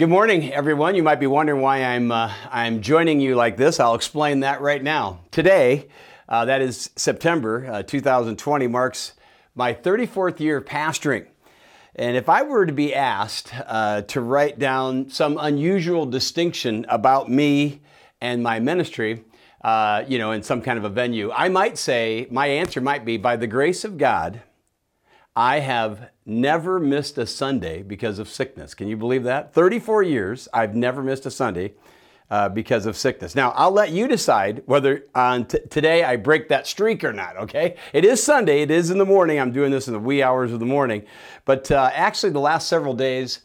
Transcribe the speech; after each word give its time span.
Good 0.00 0.08
morning, 0.08 0.50
everyone. 0.54 0.94
You 0.94 1.02
might 1.02 1.20
be 1.20 1.26
wondering 1.26 1.60
why 1.60 1.84
I'm, 1.84 2.10
uh, 2.10 2.32
I'm 2.50 2.80
joining 2.80 3.20
you 3.20 3.34
like 3.34 3.58
this. 3.58 3.78
I'll 3.78 3.94
explain 3.94 4.40
that 4.40 4.62
right 4.62 4.82
now. 4.82 5.20
Today, 5.30 5.88
uh, 6.26 6.46
that 6.46 6.62
is 6.62 6.88
September 6.96 7.66
uh, 7.70 7.82
2020, 7.82 8.66
marks 8.66 9.12
my 9.54 9.74
34th 9.74 10.40
year 10.40 10.56
of 10.56 10.64
pastoring. 10.64 11.26
And 11.96 12.16
if 12.16 12.30
I 12.30 12.40
were 12.44 12.64
to 12.64 12.72
be 12.72 12.94
asked 12.94 13.52
uh, 13.66 14.00
to 14.00 14.22
write 14.22 14.58
down 14.58 15.10
some 15.10 15.36
unusual 15.38 16.06
distinction 16.06 16.86
about 16.88 17.28
me 17.28 17.82
and 18.22 18.42
my 18.42 18.58
ministry, 18.58 19.22
uh, 19.62 20.04
you 20.08 20.16
know, 20.16 20.32
in 20.32 20.42
some 20.42 20.62
kind 20.62 20.78
of 20.78 20.84
a 20.84 20.88
venue, 20.88 21.30
I 21.30 21.50
might 21.50 21.76
say, 21.76 22.26
my 22.30 22.46
answer 22.46 22.80
might 22.80 23.04
be 23.04 23.18
by 23.18 23.36
the 23.36 23.46
grace 23.46 23.84
of 23.84 23.98
God, 23.98 24.40
I 25.36 25.58
have 25.60 26.08
never 26.30 26.80
missed 26.80 27.18
a 27.18 27.26
Sunday 27.26 27.82
because 27.82 28.18
of 28.18 28.28
sickness. 28.28 28.74
Can 28.74 28.88
you 28.88 28.96
believe 28.96 29.24
that? 29.24 29.52
34 29.52 30.02
years, 30.04 30.48
I've 30.54 30.74
never 30.74 31.02
missed 31.02 31.26
a 31.26 31.30
Sunday 31.30 31.72
uh, 32.30 32.48
because 32.48 32.86
of 32.86 32.96
sickness. 32.96 33.34
Now, 33.34 33.50
I'll 33.50 33.72
let 33.72 33.90
you 33.90 34.06
decide 34.06 34.62
whether 34.66 35.04
on 35.14 35.46
t- 35.46 35.58
today 35.68 36.04
I 36.04 36.16
break 36.16 36.48
that 36.48 36.66
streak 36.66 37.02
or 37.02 37.12
not, 37.12 37.36
okay? 37.36 37.76
It 37.92 38.04
is 38.04 38.22
Sunday, 38.22 38.62
it 38.62 38.70
is 38.70 38.90
in 38.90 38.98
the 38.98 39.04
morning. 39.04 39.40
I'm 39.40 39.52
doing 39.52 39.72
this 39.72 39.88
in 39.88 39.92
the 39.92 40.00
wee 40.00 40.22
hours 40.22 40.52
of 40.52 40.60
the 40.60 40.66
morning. 40.66 41.04
But 41.44 41.70
uh, 41.70 41.90
actually, 41.92 42.30
the 42.30 42.40
last 42.40 42.68
several 42.68 42.94
days, 42.94 43.40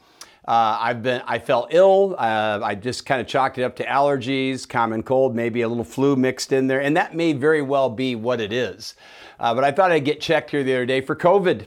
uh, 0.48 0.78
I've 0.80 1.02
been, 1.02 1.24
I 1.26 1.40
felt 1.40 1.74
ill. 1.74 2.16
Uh, 2.20 2.60
I 2.64 2.76
just 2.76 3.08
kind 3.08 3.20
of 3.20 3.26
chalked 3.26 3.58
it 3.58 3.64
up 3.64 3.76
to 3.78 3.86
allergies, 3.86 4.70
common 4.70 5.02
cold, 5.02 5.36
maybe 5.36 5.62
a 5.62 5.68
little 5.68 5.84
flu 5.84 6.16
mixed 6.16 6.52
in 6.52 6.68
there, 6.68 6.82
and 6.82 6.96
that 6.96 7.16
may 7.16 7.34
very 7.34 7.64
well 7.64 7.90
be 7.90 8.16
what 8.16 8.40
it 8.40 8.54
is. 8.54 8.94
Uh, 9.40 9.56
but 9.56 9.64
I 9.64 9.72
thought 9.72 9.92
I'd 9.92 10.06
get 10.06 10.22
checked 10.22 10.52
here 10.52 10.64
the 10.64 10.74
other 10.74 10.86
day 10.86 11.02
for 11.02 11.16
COVID. 11.16 11.66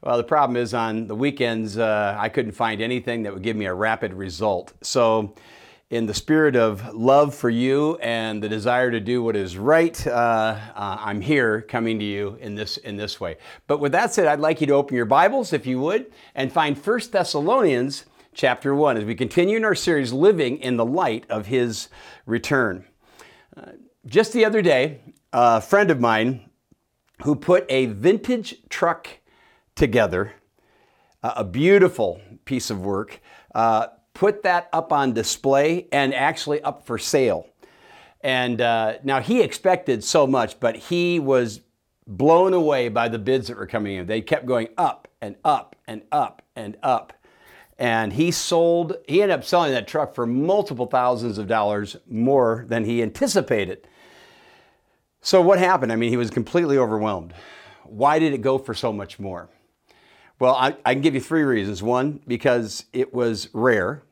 Well, 0.00 0.16
the 0.16 0.24
problem 0.24 0.56
is 0.56 0.74
on 0.74 1.08
the 1.08 1.16
weekends, 1.16 1.76
uh, 1.76 2.16
I 2.16 2.28
couldn't 2.28 2.52
find 2.52 2.80
anything 2.80 3.24
that 3.24 3.34
would 3.34 3.42
give 3.42 3.56
me 3.56 3.66
a 3.66 3.74
rapid 3.74 4.14
result. 4.14 4.72
So, 4.80 5.34
in 5.90 6.06
the 6.06 6.14
spirit 6.14 6.54
of 6.54 6.94
love 6.94 7.34
for 7.34 7.50
you 7.50 7.96
and 7.96 8.42
the 8.42 8.48
desire 8.48 8.90
to 8.90 9.00
do 9.00 9.22
what 9.22 9.34
is 9.34 9.56
right, 9.56 10.06
uh, 10.06 10.10
uh, 10.76 10.96
I'm 11.00 11.20
here 11.20 11.62
coming 11.62 11.98
to 11.98 12.04
you 12.04 12.36
in 12.40 12.54
this 12.54 12.76
in 12.76 12.96
this 12.96 13.18
way. 13.20 13.38
But 13.66 13.80
with 13.80 13.92
that 13.92 14.12
said, 14.12 14.28
I'd 14.28 14.38
like 14.38 14.60
you 14.60 14.68
to 14.68 14.74
open 14.74 14.96
your 14.96 15.06
Bibles, 15.06 15.52
if 15.52 15.66
you 15.66 15.80
would, 15.80 16.12
and 16.34 16.52
find 16.52 16.76
1 16.76 17.00
Thessalonians 17.10 18.04
chapter 18.34 18.74
1 18.74 18.98
as 18.98 19.04
we 19.04 19.16
continue 19.16 19.56
in 19.56 19.64
our 19.64 19.74
series, 19.74 20.12
Living 20.12 20.58
in 20.58 20.76
the 20.76 20.84
Light 20.84 21.24
of 21.28 21.46
His 21.46 21.88
Return. 22.24 22.84
Uh, 23.56 23.72
just 24.06 24.32
the 24.32 24.44
other 24.44 24.62
day, 24.62 25.00
a 25.32 25.60
friend 25.60 25.90
of 25.90 25.98
mine 25.98 26.48
who 27.22 27.34
put 27.34 27.66
a 27.68 27.86
vintage 27.86 28.56
truck 28.68 29.08
together, 29.78 30.34
a 31.22 31.44
beautiful 31.44 32.20
piece 32.44 32.70
of 32.70 32.80
work, 32.80 33.20
uh, 33.54 33.86
put 34.12 34.42
that 34.42 34.68
up 34.72 34.92
on 34.92 35.12
display 35.12 35.86
and 35.92 36.12
actually 36.12 36.60
up 36.62 36.84
for 36.84 36.98
sale. 36.98 37.46
And 38.20 38.60
uh, 38.60 38.94
now 39.04 39.20
he 39.20 39.40
expected 39.40 40.02
so 40.02 40.26
much, 40.26 40.58
but 40.58 40.76
he 40.76 41.20
was 41.20 41.60
blown 42.06 42.52
away 42.54 42.88
by 42.88 43.08
the 43.08 43.18
bids 43.18 43.48
that 43.48 43.56
were 43.56 43.66
coming 43.66 43.96
in. 43.96 44.06
They 44.06 44.20
kept 44.20 44.46
going 44.46 44.68
up 44.76 45.08
and 45.20 45.36
up 45.44 45.76
and 45.86 46.02
up 46.10 46.42
and 46.56 46.76
up. 46.82 47.12
And 47.78 48.12
he 48.12 48.32
sold, 48.32 48.96
he 49.06 49.22
ended 49.22 49.38
up 49.38 49.44
selling 49.44 49.70
that 49.72 49.86
truck 49.86 50.14
for 50.14 50.26
multiple 50.26 50.86
thousands 50.86 51.38
of 51.38 51.46
dollars 51.46 51.96
more 52.08 52.64
than 52.68 52.84
he 52.84 53.02
anticipated. 53.02 53.86
So, 55.20 55.40
what 55.40 55.60
happened? 55.60 55.92
I 55.92 55.96
mean, 55.96 56.10
he 56.10 56.16
was 56.16 56.30
completely 56.30 56.76
overwhelmed. 56.76 57.34
Why 57.84 58.18
did 58.18 58.32
it 58.32 58.42
go 58.42 58.58
for 58.58 58.74
so 58.74 58.92
much 58.92 59.20
more? 59.20 59.48
Well, 60.40 60.54
I, 60.54 60.76
I 60.84 60.94
can 60.94 61.02
give 61.02 61.14
you 61.14 61.20
three 61.20 61.42
reasons. 61.42 61.82
One, 61.82 62.20
because 62.26 62.84
it 62.92 63.12
was 63.12 63.48
rare. 63.52 64.02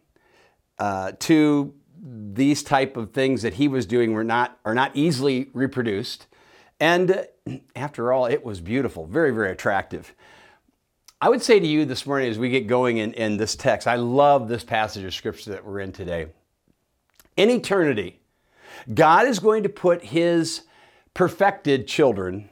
Uh, 0.79 1.13
two, 1.19 1.75
these 2.03 2.63
type 2.63 2.97
of 2.97 3.13
things 3.13 3.43
that 3.43 3.55
he 3.55 3.69
was 3.69 3.87
doing 3.87 4.13
were 4.13 4.25
not 4.25 4.59
are 4.65 4.75
not 4.75 4.93
easily 4.95 5.51
reproduced. 5.53 6.27
And 6.81 7.11
uh, 7.11 7.23
after 7.77 8.13
all, 8.13 8.27
it 8.27 8.45
was 8.45 8.61
beautiful, 8.61 9.07
very, 9.07 9.31
very 9.31 9.51
attractive. 9.51 10.15
I 11.21 11.31
would 11.31 11.43
say 11.43 11.59
to 11.59 11.67
you 11.67 11.87
this 11.87 12.07
morning 12.07 12.29
as 12.29 12.39
we 12.39 12.51
get 12.51 12.67
going 12.67 12.99
in, 12.99 13.15
in 13.15 13.39
this 13.39 13.57
text, 13.57 13.87
I 13.87 13.97
love 13.97 14.49
this 14.49 14.65
passage 14.65 15.03
of 15.03 15.15
scripture 15.15 15.51
that 15.51 15.65
we're 15.65 15.81
in 15.81 15.93
today. 15.93 16.27
In 17.39 17.49
eternity, 17.49 18.21
God 18.93 19.27
is 19.27 19.39
going 19.39 19.63
to 19.63 19.71
put 19.71 20.03
his 20.03 20.63
perfected 21.15 21.89
children 21.89 22.51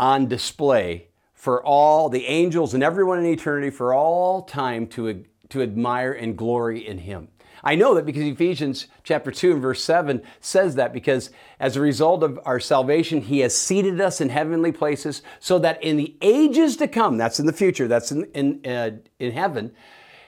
on 0.00 0.26
display 0.26 1.09
for 1.40 1.64
all 1.64 2.10
the 2.10 2.26
angels 2.26 2.74
and 2.74 2.82
everyone 2.82 3.18
in 3.18 3.24
eternity 3.24 3.70
for 3.70 3.94
all 3.94 4.42
time 4.42 4.86
to, 4.86 5.24
to 5.48 5.62
admire 5.62 6.12
and 6.12 6.36
glory 6.36 6.86
in 6.86 6.98
him. 6.98 7.28
I 7.64 7.76
know 7.76 7.94
that 7.94 8.04
because 8.04 8.24
Ephesians 8.24 8.88
chapter 9.04 9.30
2 9.30 9.52
and 9.52 9.62
verse 9.62 9.82
7 9.82 10.20
says 10.40 10.74
that 10.74 10.92
because 10.92 11.30
as 11.58 11.76
a 11.76 11.80
result 11.80 12.22
of 12.22 12.38
our 12.44 12.60
salvation, 12.60 13.22
he 13.22 13.38
has 13.38 13.56
seated 13.56 14.02
us 14.02 14.20
in 14.20 14.28
heavenly 14.28 14.70
places 14.70 15.22
so 15.38 15.58
that 15.60 15.82
in 15.82 15.96
the 15.96 16.14
ages 16.20 16.76
to 16.76 16.86
come, 16.86 17.16
that's 17.16 17.40
in 17.40 17.46
the 17.46 17.54
future, 17.54 17.88
that's 17.88 18.12
in, 18.12 18.24
in, 18.34 18.66
uh, 18.70 18.90
in 19.18 19.32
heaven, 19.32 19.72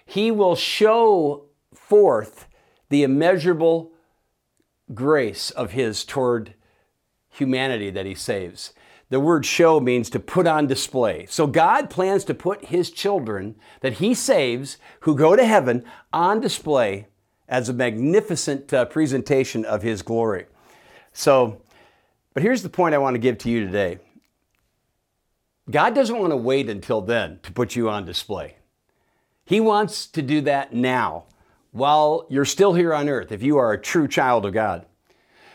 he 0.06 0.30
will 0.30 0.56
show 0.56 1.44
forth 1.74 2.48
the 2.88 3.02
immeasurable 3.02 3.92
grace 4.94 5.50
of 5.50 5.72
his 5.72 6.06
toward 6.06 6.54
humanity 7.28 7.90
that 7.90 8.06
he 8.06 8.14
saves. 8.14 8.72
The 9.12 9.20
word 9.20 9.44
show 9.44 9.78
means 9.78 10.08
to 10.08 10.18
put 10.18 10.46
on 10.46 10.66
display. 10.66 11.26
So 11.26 11.46
God 11.46 11.90
plans 11.90 12.24
to 12.24 12.32
put 12.32 12.64
his 12.64 12.90
children 12.90 13.56
that 13.80 13.92
he 13.94 14.14
saves 14.14 14.78
who 15.00 15.14
go 15.14 15.36
to 15.36 15.44
heaven 15.44 15.84
on 16.14 16.40
display 16.40 17.08
as 17.46 17.68
a 17.68 17.74
magnificent 17.74 18.72
uh, 18.72 18.86
presentation 18.86 19.66
of 19.66 19.82
his 19.82 20.00
glory. 20.00 20.46
So, 21.12 21.60
but 22.32 22.42
here's 22.42 22.62
the 22.62 22.70
point 22.70 22.94
I 22.94 22.98
want 22.98 23.12
to 23.12 23.18
give 23.18 23.36
to 23.38 23.50
you 23.50 23.66
today 23.66 23.98
God 25.70 25.94
doesn't 25.94 26.18
want 26.18 26.30
to 26.30 26.36
wait 26.38 26.70
until 26.70 27.02
then 27.02 27.38
to 27.42 27.52
put 27.52 27.76
you 27.76 27.90
on 27.90 28.06
display. 28.06 28.56
He 29.44 29.60
wants 29.60 30.06
to 30.06 30.22
do 30.22 30.40
that 30.40 30.72
now 30.72 31.24
while 31.72 32.24
you're 32.30 32.46
still 32.46 32.72
here 32.72 32.94
on 32.94 33.10
earth, 33.10 33.30
if 33.30 33.42
you 33.42 33.58
are 33.58 33.74
a 33.74 33.78
true 33.78 34.08
child 34.08 34.46
of 34.46 34.54
God. 34.54 34.86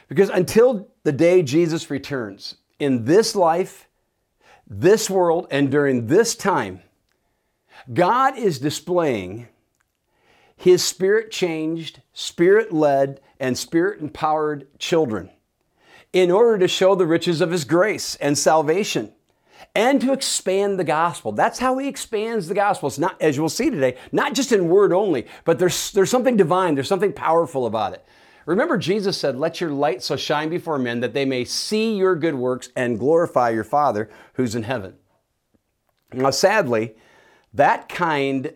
Because 0.08 0.30
until 0.30 0.90
the 1.02 1.12
day 1.12 1.42
Jesus 1.42 1.90
returns, 1.90 2.58
in 2.80 3.06
this 3.06 3.36
life, 3.36 3.88
this 4.68 5.10
world, 5.10 5.48
and 5.50 5.72
during 5.72 6.08
this 6.08 6.36
time, 6.36 6.82
God 7.94 8.38
is 8.38 8.60
displaying 8.60 9.48
His 10.56 10.84
spirit 10.84 11.32
changed, 11.32 12.02
spirit 12.14 12.74
led, 12.74 13.22
and 13.40 13.58
spirit 13.58 14.02
empowered 14.02 14.68
children 14.80 15.30
in 16.14 16.32
order 16.32 16.58
to 16.58 16.68
show 16.68 16.96
the 16.96 17.06
riches 17.06 17.42
of 17.42 17.52
His 17.52 17.64
grace 17.64 18.16
and 18.16 18.38
salvation 18.38 19.14
and 19.76 20.02
to 20.02 20.12
expand 20.12 20.80
the 20.80 20.84
gospel. 20.84 21.32
That's 21.32 21.60
how 21.60 21.78
He 21.78 21.88
expands 21.88 22.48
the 22.48 22.56
gospel. 22.56 22.88
It's 22.88 23.00
not, 23.00 23.22
as 23.22 23.38
you'll 23.38 23.50
see 23.50 23.70
today, 23.70 23.98
not 24.12 24.34
just 24.34 24.52
in 24.52 24.70
word 24.70 24.94
only, 24.94 25.28
but 25.46 25.60
there's, 25.60 25.92
there's 25.92 26.10
something 26.10 26.38
divine, 26.38 26.76
there's 26.76 26.88
something 26.88 27.14
powerful 27.14 27.66
about 27.66 27.94
it. 27.94 28.06
Remember, 28.48 28.78
Jesus 28.78 29.18
said, 29.18 29.36
Let 29.36 29.60
your 29.60 29.72
light 29.72 30.02
so 30.02 30.16
shine 30.16 30.50
before 30.50 30.80
men 30.80 31.02
that 31.02 31.14
they 31.14 31.26
may 31.26 31.44
see 31.44 31.98
your 31.98 32.16
good 32.16 32.36
works 32.36 32.70
and 32.78 32.98
glorify 32.98 33.50
your 33.50 33.66
Father 33.66 34.10
who's 34.36 34.56
in 34.56 34.64
heaven. 34.64 34.96
Now, 36.14 36.30
sadly, 36.30 36.96
that 37.54 37.90
kind 37.90 38.54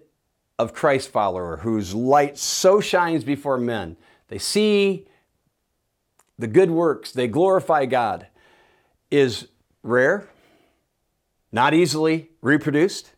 of 0.58 0.74
Christ 0.74 1.10
follower 1.10 1.58
whose 1.58 1.94
light 1.94 2.38
so 2.38 2.80
shines 2.80 3.26
before 3.26 3.58
men, 3.58 3.98
they 4.30 4.38
see 4.38 5.08
the 6.40 6.48
good 6.48 6.72
works, 6.72 7.12
they 7.12 7.28
glorify 7.28 7.86
God, 7.86 8.28
is 9.12 9.50
rare, 9.84 10.26
not 11.52 11.74
easily 11.74 12.30
reproduced, 12.42 13.12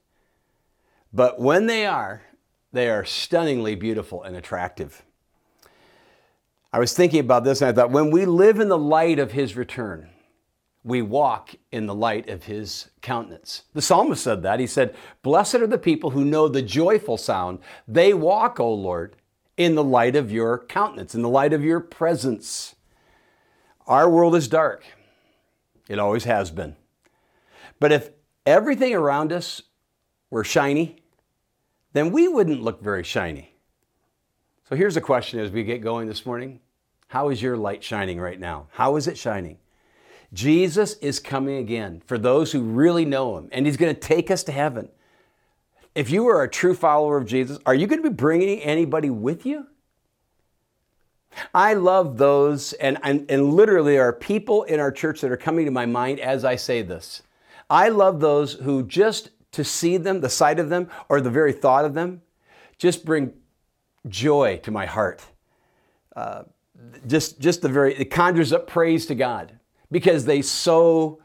but 1.14 1.40
when 1.40 1.68
they 1.68 1.86
are, 1.86 2.24
they 2.72 2.90
are 2.90 3.06
stunningly 3.06 3.76
beautiful 3.76 4.24
and 4.24 4.36
attractive. 4.36 5.04
I 6.74 6.80
was 6.80 6.94
thinking 6.94 7.20
about 7.20 7.44
this 7.44 7.62
and 7.62 7.70
I 7.70 7.74
thought, 7.74 7.92
when 7.92 8.10
we 8.10 8.26
live 8.26 8.60
in 8.60 8.68
the 8.68 8.78
light 8.78 9.20
of 9.20 9.32
his 9.32 9.56
return, 9.56 10.10
we 10.84 11.04
walk 11.04 11.52
in 11.72 11.86
the 11.86 11.94
light 11.94 12.28
of 12.28 12.46
his 12.46 12.90
countenance. 13.02 13.64
The 13.74 13.82
psalmist 13.82 14.24
said 14.24 14.42
that. 14.42 14.60
He 14.60 14.66
said, 14.66 14.96
Blessed 15.22 15.56
are 15.56 15.68
the 15.68 15.78
people 15.78 16.10
who 16.10 16.26
know 16.26 16.48
the 16.48 16.64
joyful 16.64 17.16
sound. 17.16 17.60
They 17.88 18.14
walk, 18.14 18.60
O 18.60 18.74
Lord, 18.74 19.16
in 19.56 19.76
the 19.76 19.84
light 19.84 20.16
of 20.16 20.32
your 20.32 20.58
countenance, 20.58 21.14
in 21.14 21.22
the 21.22 21.30
light 21.30 21.54
of 21.54 21.64
your 21.64 21.80
presence. 21.80 22.76
Our 23.86 24.10
world 24.10 24.36
is 24.36 24.48
dark. 24.48 24.84
It 25.88 26.00
always 26.00 26.24
has 26.24 26.50
been. 26.50 26.76
But 27.80 27.92
if 27.92 28.10
everything 28.48 28.96
around 28.96 29.32
us 29.32 29.62
were 30.32 30.44
shiny, 30.44 31.04
then 31.94 32.12
we 32.12 32.28
wouldn't 32.28 32.64
look 32.64 32.82
very 32.82 33.04
shiny. 33.04 33.54
So 34.68 34.76
here's 34.76 34.98
a 34.98 35.02
question 35.02 35.40
as 35.40 35.52
we 35.52 35.64
get 35.64 35.82
going 35.82 36.08
this 36.08 36.26
morning 36.26 36.60
How 37.14 37.30
is 37.30 37.44
your 37.44 37.56
light 37.56 37.84
shining 37.84 38.20
right 38.20 38.40
now? 38.40 38.70
How 38.72 38.96
is 38.96 39.08
it 39.08 39.20
shining? 39.20 39.60
Jesus 40.34 40.98
is 40.98 41.20
coming 41.20 41.58
again 41.58 42.02
for 42.08 42.18
those 42.18 42.52
who 42.52 42.64
really 42.64 43.06
know 43.06 43.38
Him, 43.38 43.50
and 43.52 43.68
He's 43.68 43.78
going 43.78 43.94
to 43.94 44.02
take 44.02 44.32
us 44.32 44.44
to 44.46 44.52
heaven. 44.52 44.90
if 45.94 46.10
you 46.10 46.26
are 46.26 46.42
a 46.42 46.50
true 46.50 46.74
follower 46.74 47.18
of 47.18 47.28
Jesus, 47.28 47.60
are 47.68 47.76
you 47.76 47.86
going 47.86 48.02
to 48.02 48.10
be 48.10 48.16
bringing 48.16 48.60
anybody 48.62 49.12
with 49.12 49.46
you? 49.46 49.68
I 51.54 51.76
love 51.76 52.18
those, 52.18 52.74
and, 52.74 52.98
and, 53.04 53.30
and 53.30 53.54
literally 53.54 54.00
are 54.00 54.12
people 54.12 54.64
in 54.64 54.80
our 54.80 54.92
church 54.92 55.22
that 55.22 55.30
are 55.30 55.38
coming 55.38 55.66
to 55.66 55.72
my 55.72 55.86
mind 55.86 56.20
as 56.20 56.44
I 56.44 56.56
say 56.56 56.82
this. 56.82 57.22
I 57.70 57.90
love 57.90 58.22
those 58.22 58.54
who 58.54 58.88
just 58.88 59.30
to 59.52 59.64
see 59.64 59.98
them, 59.98 60.22
the 60.22 60.30
sight 60.30 60.58
of 60.58 60.70
them, 60.70 60.90
or 61.10 61.22
the 61.22 61.30
very 61.30 61.54
thought 61.54 61.86
of 61.86 61.94
them, 61.94 62.24
just 62.80 63.06
bring 63.06 63.34
joy 64.08 64.60
to 64.64 64.72
my 64.72 64.88
heart. 64.88 65.22
Uh, 66.16 66.46
just, 67.08 67.40
just 67.40 67.62
the 67.62 67.70
very, 67.70 67.96
it 67.96 68.12
conjures 68.12 68.54
up 68.54 68.68
praise 68.68 69.06
to 69.08 69.16
God 69.16 69.60
because 69.92 70.26
they 70.26 70.42
so, 70.42 71.22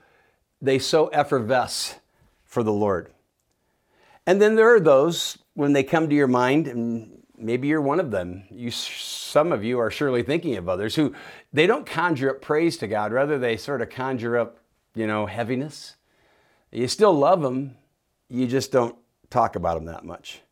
they 0.60 0.78
so 0.78 1.08
effervesce 1.08 1.96
for 2.44 2.62
the 2.62 2.72
Lord. 2.72 3.12
And 4.26 4.42
then 4.42 4.56
there 4.56 4.74
are 4.74 4.80
those 4.80 5.38
when 5.54 5.72
they 5.72 5.82
come 5.82 6.08
to 6.08 6.14
your 6.14 6.26
mind, 6.26 6.66
and 6.66 7.22
maybe 7.36 7.68
you're 7.68 7.80
one 7.80 7.98
of 7.98 8.10
them. 8.10 8.44
You, 8.50 8.70
some 8.70 9.52
of 9.52 9.64
you 9.64 9.78
are 9.78 9.90
surely 9.90 10.22
thinking 10.22 10.56
of 10.56 10.68
others 10.68 10.94
who 10.94 11.14
they 11.52 11.66
don't 11.66 11.86
conjure 11.86 12.30
up 12.30 12.42
praise 12.42 12.76
to 12.78 12.86
God. 12.86 13.12
Rather, 13.12 13.38
they 13.38 13.56
sort 13.56 13.80
of 13.80 13.90
conjure 13.90 14.36
up, 14.36 14.58
you 14.94 15.06
know, 15.06 15.26
heaviness. 15.26 15.96
You 16.70 16.88
still 16.88 17.14
love 17.14 17.40
them, 17.40 17.76
you 18.28 18.46
just 18.46 18.70
don't 18.70 18.96
talk 19.30 19.56
about 19.56 19.74
them 19.74 19.86
that 19.86 20.04
much. 20.04 20.42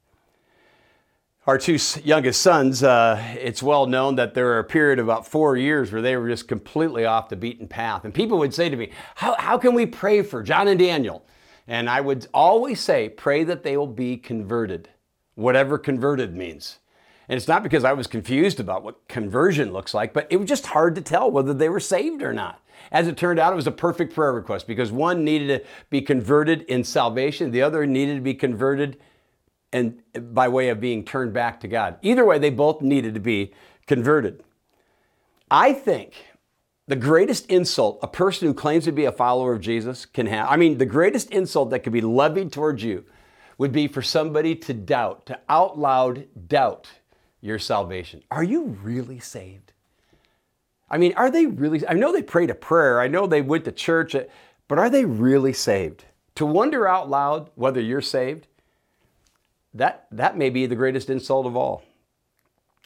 Our 1.47 1.59
two 1.59 1.79
youngest 2.03 2.43
sons, 2.43 2.83
uh, 2.83 3.23
it's 3.39 3.63
well 3.63 3.87
known 3.87 4.17
that 4.17 4.35
there 4.35 4.47
were 4.47 4.59
a 4.59 4.65
period 4.65 4.99
of 4.99 5.07
about 5.07 5.29
four 5.29 5.57
years 5.57 5.93
where 5.93 6.03
they 6.03 6.17
were 6.17 6.29
just 6.29 6.49
completely 6.49 7.05
off 7.05 7.29
the 7.29 7.37
beaten 7.37 7.69
path. 7.69 8.05
And 8.05 8.13
people 8.13 8.39
would 8.39 8.53
say 8.53 8.69
to 8.69 8.75
me, 8.75 8.91
How, 9.15 9.37
how 9.39 9.57
can 9.57 9.73
we 9.73 9.87
pray 9.87 10.23
for 10.23 10.43
John 10.43 10.67
and 10.67 10.77
Daniel? 10.77 11.25
And 11.69 11.89
I 11.89 12.01
would 12.01 12.27
always 12.35 12.81
say, 12.81 13.09
Pray 13.09 13.45
that 13.45 13.63
they 13.63 13.77
will 13.77 13.87
be 13.87 14.17
converted, 14.17 14.89
whatever 15.37 15.79
converted 15.79 16.35
means. 16.35 16.81
And 17.29 17.37
it's 17.37 17.47
not 17.47 17.63
because 17.63 17.85
I 17.85 17.93
was 17.93 18.09
confused 18.09 18.59
about 18.59 18.83
what 18.83 19.07
conversion 19.07 19.73
looks 19.73 19.95
like, 19.95 20.13
but 20.13 20.27
it 20.31 20.39
was 20.39 20.49
just 20.49 20.67
hard 20.67 20.97
to 20.97 21.01
tell 21.01 21.31
whether 21.31 21.55
they 21.55 21.69
were 21.69 21.79
saved 21.79 22.23
or 22.23 22.33
not. 22.33 22.61
As 22.91 23.07
it 23.07 23.17
turned 23.17 23.39
out, 23.39 23.53
it 23.53 23.57
was 23.57 23.69
a 23.69 23.73
perfect 23.73 24.13
prayer 24.17 24.33
request 24.33 24.67
because 24.67 24.91
one 24.91 25.23
needed 25.23 25.47
to 25.47 25.69
be 25.91 26.03
converted 26.03 26.63
in 26.63 26.83
salvation, 26.83 27.53
the 27.53 27.63
other 27.63 27.87
needed 27.87 28.17
to 28.17 28.21
be 28.21 28.35
converted 28.35 28.99
and 29.73 30.03
by 30.35 30.49
way 30.49 30.69
of 30.69 30.81
being 30.81 31.05
turned 31.05 31.33
back 31.33 31.61
to 31.61 31.69
God. 31.69 31.99
Either 32.03 32.25
way, 32.25 32.39
they 32.39 32.51
both 32.51 32.81
needed 32.81 33.15
to 33.15 33.21
be 33.21 33.53
converted. 33.87 34.43
I 35.51 35.73
think 35.73 36.15
the 36.89 36.97
greatest 36.97 37.47
insult 37.47 37.99
a 38.03 38.09
person 38.09 38.49
who 38.49 38.55
claims 38.55 38.85
to 38.85 38.93
be 38.93 39.05
a 39.05 39.13
follower 39.13 39.53
of 39.53 39.61
Jesus 39.61 40.07
can 40.07 40.27
have, 40.27 40.49
I 40.49 40.57
mean, 40.57 40.79
the 40.79 40.87
greatest 40.87 41.31
insult 41.31 41.71
that 41.71 41.81
could 41.81 41.93
be 41.93 42.01
levied 42.01 42.53
towards 42.53 42.83
you 42.83 43.05
would 43.59 43.73
be 43.73 43.89
for 43.89 44.03
somebody 44.03 44.55
to 44.55 44.75
doubt, 44.75 45.27
to 45.27 45.39
out 45.49 45.79
loud 45.79 46.27
doubt 46.49 46.89
your 47.41 47.59
salvation. 47.59 48.23
Are 48.31 48.45
you 48.45 48.79
really 48.83 49.19
saved? 49.19 49.73
I 50.89 50.99
mean, 50.99 51.15
are 51.17 51.31
they 51.31 51.47
really? 51.47 51.87
I 51.87 51.95
know 51.95 52.13
they 52.13 52.23
prayed 52.23 52.51
a 52.51 52.55
prayer, 52.55 53.01
I 53.01 53.09
know 53.09 53.27
they 53.27 53.43
went 53.43 53.65
to 53.65 53.73
church, 53.73 54.15
but 54.69 54.79
are 54.79 54.91
they 54.91 55.05
really 55.05 55.53
saved? 55.53 56.05
To 56.37 56.47
wonder 56.47 56.87
out 56.87 57.09
loud 57.09 57.51
whether 57.55 57.81
you're 57.81 58.01
saved, 58.01 58.47
that, 59.77 60.07
that 60.11 60.37
may 60.37 60.51
be 60.51 60.67
the 60.67 60.77
greatest 60.77 61.11
insult 61.11 61.47
of 61.47 61.57
all. 61.57 61.83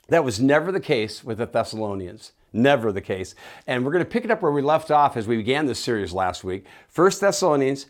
That 0.08 0.24
was 0.24 0.40
never 0.40 0.72
the 0.72 0.80
case 0.80 1.22
with 1.22 1.38
the 1.38 1.46
Thessalonians. 1.46 2.32
Never 2.52 2.90
the 2.90 3.00
case. 3.00 3.34
And 3.66 3.84
we're 3.84 3.92
going 3.92 4.04
to 4.04 4.10
pick 4.10 4.24
it 4.24 4.30
up 4.30 4.42
where 4.42 4.50
we 4.50 4.62
left 4.62 4.90
off 4.90 5.16
as 5.16 5.26
we 5.26 5.36
began 5.36 5.66
this 5.66 5.78
series 5.78 6.12
last 6.12 6.42
week. 6.42 6.66
1 6.94 7.12
Thessalonians 7.20 7.86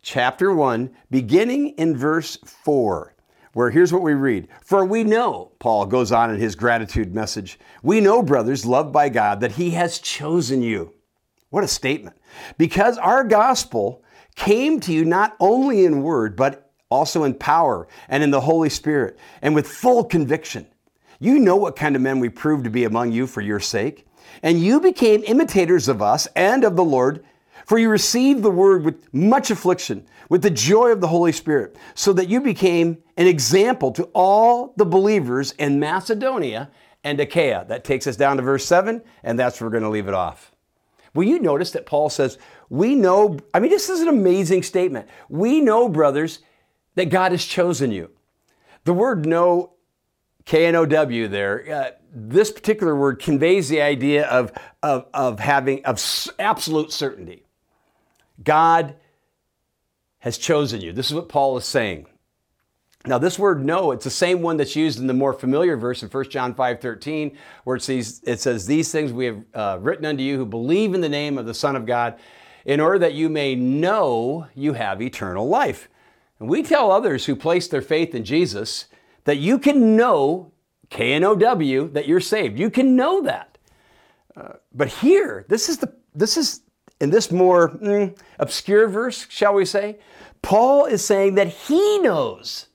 chapter 0.00 0.54
1, 0.54 0.94
beginning 1.10 1.70
in 1.70 1.96
verse 1.96 2.36
4 2.44 3.12
where 3.56 3.70
here's 3.70 3.90
what 3.90 4.02
we 4.02 4.12
read 4.12 4.48
For 4.62 4.84
we 4.84 5.02
know, 5.02 5.50
Paul 5.60 5.86
goes 5.86 6.12
on 6.12 6.30
in 6.30 6.38
his 6.38 6.54
gratitude 6.54 7.14
message, 7.14 7.58
we 7.82 8.02
know, 8.02 8.22
brothers, 8.22 8.66
loved 8.66 8.92
by 8.92 9.08
God, 9.08 9.40
that 9.40 9.52
he 9.52 9.70
has 9.70 9.98
chosen 9.98 10.60
you. 10.60 10.92
What 11.48 11.64
a 11.64 11.68
statement. 11.68 12.16
Because 12.58 12.98
our 12.98 13.24
gospel 13.24 14.04
came 14.34 14.78
to 14.80 14.92
you 14.92 15.06
not 15.06 15.36
only 15.40 15.86
in 15.86 16.02
word, 16.02 16.36
but 16.36 16.65
also 16.90 17.24
in 17.24 17.34
power 17.34 17.88
and 18.08 18.22
in 18.22 18.30
the 18.30 18.40
Holy 18.40 18.70
Spirit, 18.70 19.18
and 19.42 19.54
with 19.54 19.66
full 19.66 20.04
conviction. 20.04 20.66
You 21.18 21.38
know 21.38 21.56
what 21.56 21.76
kind 21.76 21.96
of 21.96 22.02
men 22.02 22.20
we 22.20 22.28
proved 22.28 22.64
to 22.64 22.70
be 22.70 22.84
among 22.84 23.12
you 23.12 23.26
for 23.26 23.40
your 23.40 23.60
sake. 23.60 24.06
And 24.42 24.60
you 24.60 24.80
became 24.80 25.24
imitators 25.24 25.88
of 25.88 26.02
us 26.02 26.28
and 26.36 26.62
of 26.62 26.76
the 26.76 26.84
Lord, 26.84 27.24
for 27.64 27.78
you 27.78 27.88
received 27.88 28.42
the 28.42 28.50
word 28.50 28.84
with 28.84 29.12
much 29.14 29.50
affliction 29.50 30.06
with 30.28 30.42
the 30.42 30.50
joy 30.50 30.90
of 30.90 31.00
the 31.00 31.08
Holy 31.08 31.32
Spirit, 31.32 31.76
so 31.94 32.12
that 32.12 32.28
you 32.28 32.40
became 32.40 32.98
an 33.16 33.26
example 33.26 33.92
to 33.92 34.04
all 34.12 34.72
the 34.76 34.84
believers 34.84 35.52
in 35.52 35.78
Macedonia 35.78 36.70
and 37.04 37.20
Achaia. 37.20 37.64
That 37.68 37.84
takes 37.84 38.06
us 38.06 38.16
down 38.16 38.36
to 38.36 38.42
verse 38.42 38.64
7, 38.64 39.02
and 39.22 39.38
that's 39.38 39.60
where 39.60 39.68
we're 39.68 39.72
going 39.72 39.84
to 39.84 39.90
leave 39.90 40.08
it 40.08 40.14
off. 40.14 40.52
Will 41.14 41.24
you 41.24 41.38
notice 41.38 41.70
that 41.72 41.86
Paul 41.86 42.10
says, 42.10 42.38
We 42.68 42.94
know, 42.94 43.38
I 43.54 43.60
mean, 43.60 43.70
this 43.70 43.88
is 43.88 44.00
an 44.00 44.08
amazing 44.08 44.62
statement. 44.62 45.08
We 45.28 45.60
know, 45.60 45.88
brothers, 45.88 46.40
that 46.96 47.08
God 47.08 47.32
has 47.32 47.44
chosen 47.44 47.92
you. 47.92 48.10
The 48.84 48.92
word 48.92 49.24
know, 49.24 49.74
K 50.44 50.66
N 50.66 50.74
O 50.74 50.84
W 50.84 51.28
there, 51.28 51.64
uh, 51.72 51.90
this 52.12 52.50
particular 52.50 52.96
word 52.96 53.20
conveys 53.20 53.68
the 53.68 53.80
idea 53.82 54.26
of, 54.26 54.52
of, 54.82 55.06
of 55.14 55.38
having 55.38 55.84
of 55.84 56.02
absolute 56.38 56.92
certainty. 56.92 57.44
God 58.42 58.96
has 60.20 60.38
chosen 60.38 60.80
you. 60.80 60.92
This 60.92 61.06
is 61.06 61.14
what 61.14 61.28
Paul 61.28 61.56
is 61.56 61.64
saying. 61.64 62.06
Now, 63.06 63.18
this 63.18 63.38
word 63.38 63.64
know, 63.64 63.92
it's 63.92 64.04
the 64.04 64.10
same 64.10 64.42
one 64.42 64.56
that's 64.56 64.74
used 64.74 64.98
in 64.98 65.06
the 65.06 65.14
more 65.14 65.32
familiar 65.32 65.76
verse 65.76 66.02
in 66.02 66.08
1 66.08 66.30
John 66.30 66.54
5 66.54 66.80
13, 66.80 67.36
where 67.64 67.76
it 67.76 67.82
says, 67.82 68.20
it 68.24 68.40
says 68.40 68.66
These 68.66 68.90
things 68.90 69.12
we 69.12 69.26
have 69.26 69.42
uh, 69.54 69.78
written 69.80 70.04
unto 70.06 70.24
you 70.24 70.36
who 70.38 70.46
believe 70.46 70.94
in 70.94 71.00
the 71.00 71.08
name 71.08 71.38
of 71.38 71.46
the 71.46 71.54
Son 71.54 71.76
of 71.76 71.86
God, 71.86 72.18
in 72.64 72.80
order 72.80 72.98
that 72.98 73.14
you 73.14 73.28
may 73.28 73.54
know 73.54 74.48
you 74.54 74.72
have 74.72 75.00
eternal 75.00 75.48
life. 75.48 75.88
And 76.38 76.48
we 76.48 76.62
tell 76.62 76.90
others 76.90 77.26
who 77.26 77.36
place 77.36 77.68
their 77.68 77.82
faith 77.82 78.14
in 78.14 78.24
Jesus 78.24 78.86
that 79.24 79.38
you 79.38 79.58
can 79.58 79.96
know, 79.96 80.52
K 80.90 81.12
N 81.12 81.24
O 81.24 81.34
W, 81.34 81.88
that 81.90 82.06
you're 82.06 82.20
saved. 82.20 82.58
You 82.58 82.70
can 82.70 82.94
know 82.94 83.22
that. 83.22 83.58
Uh, 84.36 84.52
but 84.72 84.88
here, 84.88 85.46
this 85.48 85.68
is 85.68 85.78
the 85.78 85.92
this 86.14 86.36
is 86.36 86.62
in 87.00 87.10
this 87.10 87.30
more 87.30 87.70
mm, 87.70 88.16
obscure 88.38 88.88
verse, 88.88 89.26
shall 89.28 89.54
we 89.54 89.64
say, 89.64 89.98
Paul 90.42 90.86
is 90.86 91.04
saying 91.04 91.34
that 91.34 91.48
he 91.48 91.98
knows 91.98 92.66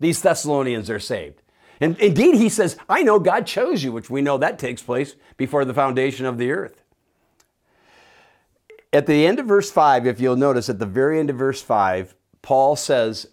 these 0.00 0.20
Thessalonians 0.20 0.90
are 0.90 0.98
saved. 0.98 1.42
And 1.80 1.98
indeed, 1.98 2.36
he 2.36 2.48
says, 2.48 2.76
I 2.88 3.02
know 3.02 3.18
God 3.18 3.46
chose 3.46 3.82
you, 3.82 3.92
which 3.92 4.10
we 4.10 4.22
know 4.22 4.38
that 4.38 4.58
takes 4.58 4.82
place 4.82 5.16
before 5.36 5.64
the 5.64 5.74
foundation 5.74 6.26
of 6.26 6.38
the 6.38 6.50
earth. 6.50 6.82
At 8.92 9.06
the 9.06 9.26
end 9.26 9.38
of 9.38 9.46
verse 9.46 9.70
5, 9.70 10.06
if 10.06 10.20
you'll 10.20 10.36
notice, 10.36 10.68
at 10.68 10.78
the 10.78 10.86
very 10.86 11.18
end 11.18 11.30
of 11.30 11.36
verse 11.36 11.62
5, 11.62 12.14
Paul 12.42 12.76
says 12.76 13.28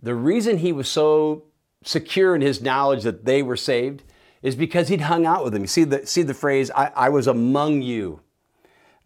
the 0.00 0.14
reason 0.14 0.58
he 0.58 0.72
was 0.72 0.88
so 0.88 1.44
secure 1.84 2.34
in 2.34 2.40
his 2.40 2.62
knowledge 2.62 3.02
that 3.02 3.24
they 3.24 3.42
were 3.42 3.56
saved 3.56 4.02
is 4.40 4.56
because 4.56 4.88
he'd 4.88 5.02
hung 5.02 5.26
out 5.26 5.44
with 5.44 5.52
them. 5.52 5.62
You 5.62 5.68
see 5.68 5.84
the, 5.84 6.06
see 6.06 6.22
the 6.22 6.34
phrase, 6.34 6.70
I, 6.70 6.92
I 6.94 7.08
was 7.08 7.26
among 7.26 7.82
you. 7.82 8.20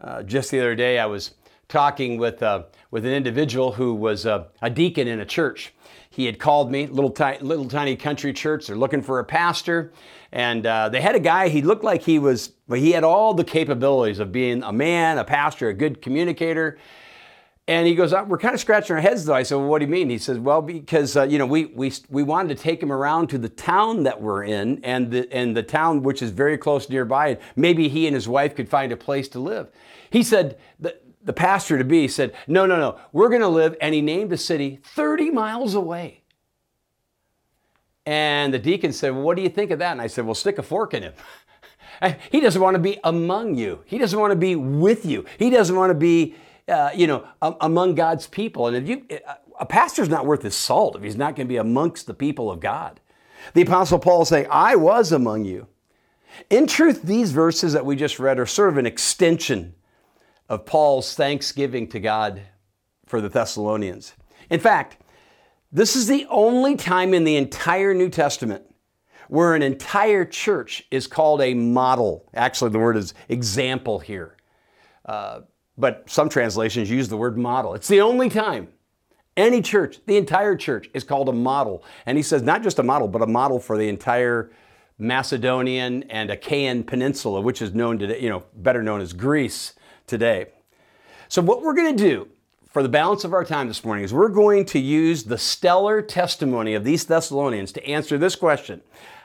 Uh, 0.00 0.22
just 0.22 0.50
the 0.50 0.60
other 0.60 0.75
day, 0.75 0.98
I 0.98 1.06
was 1.06 1.32
talking 1.68 2.18
with, 2.18 2.42
uh, 2.42 2.64
with 2.90 3.04
an 3.04 3.12
individual 3.12 3.72
who 3.72 3.94
was 3.94 4.25
uh, 4.26 4.44
a 4.62 4.70
deacon 4.70 5.08
in 5.08 5.20
a 5.20 5.26
church. 5.26 5.72
He 6.08 6.25
had 6.25 6.38
called 6.38 6.70
me, 6.70 6.86
little, 6.86 7.10
ti- 7.10 7.38
little 7.40 7.68
tiny 7.68 7.96
country 7.96 8.32
church. 8.32 8.66
They're 8.66 8.76
looking 8.76 9.02
for 9.02 9.18
a 9.18 9.25
pastor. 9.25 9.92
And 10.32 10.66
uh, 10.66 10.88
they 10.88 11.00
had 11.00 11.14
a 11.14 11.20
guy, 11.20 11.48
he 11.48 11.62
looked 11.62 11.84
like 11.84 12.02
he 12.02 12.18
was, 12.18 12.48
but 12.68 12.78
he 12.78 12.92
had 12.92 13.04
all 13.04 13.34
the 13.34 13.44
capabilities 13.44 14.18
of 14.18 14.32
being 14.32 14.62
a 14.62 14.72
man, 14.72 15.18
a 15.18 15.25
pastor, 15.25 15.68
a 15.68 15.75
good 15.75 16.00
communicator. 16.00 16.78
And 17.68 17.87
he 17.87 17.96
goes, 17.96 18.12
oh, 18.12 18.23
we're 18.23 18.38
kind 18.38 18.54
of 18.54 18.61
scratching 18.61 18.94
our 18.94 19.02
heads 19.02 19.25
though. 19.25 19.35
I 19.35 19.42
said, 19.42 19.56
well, 19.56 19.66
what 19.66 19.80
do 19.80 19.87
you 19.87 19.90
mean? 19.90 20.08
He 20.08 20.18
says, 20.18 20.38
well, 20.38 20.62
because, 20.62 21.16
uh, 21.16 21.25
you 21.25 21.37
know, 21.37 21.46
we, 21.46 21.66
we, 21.66 21.92
we 22.08 22.23
wanted 22.23 22.56
to 22.56 22.62
take 22.62 22.80
him 22.80 22.92
around 22.92 23.26
to 23.30 23.38
the 23.38 23.49
town 23.49 24.04
that 24.04 24.23
we're 24.23 24.44
in 24.44 24.85
and 24.85 25.11
the, 25.11 25.32
and 25.32 25.56
the 25.56 25.64
town 25.64 26.04
which 26.04 26.23
is 26.23 26.30
very 26.30 26.56
close 26.56 26.88
nearby. 26.88 27.28
and 27.28 27.38
Maybe 27.56 27.88
he 27.88 28.06
and 28.06 28.14
his 28.14 28.28
wife 28.28 28.54
could 28.54 28.68
find 28.68 28.92
a 28.92 28.96
place 28.96 29.26
to 29.30 29.40
live. 29.40 29.68
He 30.11 30.23
said, 30.23 30.58
the, 30.78 30.96
the 31.25 31.32
pastor 31.32 31.76
to 31.76 31.85
be 31.85 32.06
said, 32.06 32.35
no, 32.46 32.66
no, 32.66 32.78
no, 32.78 33.00
we're 33.12 33.28
going 33.28 33.40
to 33.40 33.49
live. 33.49 33.76
And 33.80 33.94
he 33.94 34.00
named 34.00 34.32
a 34.32 34.38
city 34.38 34.78
30 34.85 35.30
miles 35.30 35.75
away. 35.75 36.23
And 38.06 38.54
the 38.54 38.61
deacon 38.61 38.92
said, 38.92 39.11
well, 39.11 39.23
what 39.23 39.37
do 39.37 39.42
you 39.42 39.49
think 39.49 39.73
of 39.73 39.80
that? 39.80 39.90
And 39.90 40.00
I 40.00 40.06
said, 40.06 40.25
well, 40.25 40.37
stick 40.37 40.58
a 40.58 40.62
fork 40.62 40.94
in 40.94 41.02
him. 41.02 41.14
he 42.30 42.38
doesn't 42.38 42.62
want 42.62 42.76
to 42.76 42.80
be 42.80 43.00
among 43.02 43.56
you. 43.56 43.82
He 43.87 43.99
doesn't 43.99 44.18
want 44.18 44.30
to 44.30 44.37
be 44.37 44.54
with 44.54 45.04
you. 45.04 45.25
He 45.37 45.50
doesn't 45.50 45.75
want 45.75 45.90
to 45.90 45.94
be 45.94 46.37
uh, 46.68 46.90
you 46.94 47.06
know, 47.06 47.26
among 47.40 47.94
God's 47.94 48.26
people. 48.26 48.66
And 48.66 48.76
if 48.76 48.88
you, 48.88 49.06
a 49.58 49.66
pastor's 49.66 50.08
not 50.08 50.26
worth 50.26 50.42
his 50.42 50.56
salt 50.56 50.96
if 50.96 51.02
he's 51.02 51.16
not 51.16 51.37
going 51.37 51.46
to 51.46 51.52
be 51.52 51.56
amongst 51.56 52.06
the 52.06 52.14
people 52.14 52.50
of 52.50 52.61
God. 52.61 53.00
The 53.54 53.62
Apostle 53.62 53.99
Paul 53.99 54.23
is 54.23 54.28
saying, 54.28 54.49
I 54.50 54.76
was 54.76 55.12
among 55.12 55.44
you. 55.44 55.68
In 56.50 56.66
truth, 56.66 57.02
these 57.02 57.32
verses 57.32 57.73
that 57.73 57.87
we 57.87 57.96
just 57.96 58.18
read 58.18 58.38
are 58.38 58.46
sort 58.46 58.68
of 58.68 58.78
an 58.78 58.87
extension 58.87 59.75
of 60.49 60.66
Paul's 60.66 61.14
thanksgiving 61.14 61.88
to 61.88 62.00
God 62.00 62.42
for 63.06 63.20
the 63.20 63.28
Thessalonians. 63.28 64.14
In 64.50 64.61
fact, 64.61 64.96
This 65.73 65.96
is 65.96 66.06
the 66.06 66.26
only 66.30 66.76
time 66.76 67.12
in 67.12 67.25
the 67.25 67.37
entire 67.37 67.92
New 67.92 68.08
Testament 68.08 68.64
where 69.28 69.54
an 69.54 69.62
entire 69.62 70.25
church 70.25 70.87
is 70.90 71.06
called 71.06 71.42
a 71.42 71.54
model. 71.54 72.30
Actually, 72.32 72.70
the 72.70 72.78
word 72.78 72.96
is 72.96 73.12
example 73.28 73.99
here. 73.99 74.37
Uh, 75.04 75.40
but 75.78 76.09
some 76.09 76.28
translations 76.28 76.90
use 76.90 77.09
the 77.09 77.16
word 77.16 77.37
model. 77.37 77.75
It's 77.75 77.88
the 77.88 78.00
only 78.00 78.28
time 78.28 78.68
any 79.37 79.61
church, 79.61 79.99
the 80.06 80.16
entire 80.16 80.56
church, 80.56 80.88
is 80.95 81.04
called 81.04 81.28
a 81.28 81.33
model. 81.33 81.85
And 82.06 82.16
he 82.16 82.23
says 82.23 82.42
not 82.42 82.62
just 82.62 82.78
a 82.78 82.83
model, 82.83 83.09
but 83.09 83.23
a 83.23 83.26
model 83.26 83.61
for 83.61 83.76
the 83.76 83.88
entire 83.88 84.50
Macedonian 84.99 86.04
and 86.04 86.30
Achaean 86.30 86.83
peninsula, 86.85 87.40
which 87.40 87.61
is 87.61 87.75
known 87.75 87.99
today, 87.99 88.21
you 88.21 88.30
know, 88.30 88.45
better 88.54 88.83
known 88.83 89.00
as 89.00 89.12
Greece 89.12 89.75
today. 90.06 90.47
So 91.28 91.42
what 91.42 91.62
we're 91.62 91.75
going 91.75 91.95
to 91.95 92.02
do 92.02 92.28
for 92.71 92.83
the 92.83 92.88
balance 92.88 93.25
of 93.25 93.35
our 93.35 93.45
time 93.45 93.68
this 93.68 93.85
morning 93.85 94.04
is 94.04 94.14
we're 94.14 94.28
going 94.28 94.64
to 94.66 94.78
use 94.78 95.25
the 95.25 95.38
stellar 95.38 96.00
testimony 96.00 96.75
of 96.75 96.85
these 96.85 97.04
Thessalonians 97.04 97.73
to 97.73 97.87
answer 97.87 98.16
this 98.16 98.37
question. 98.37 98.80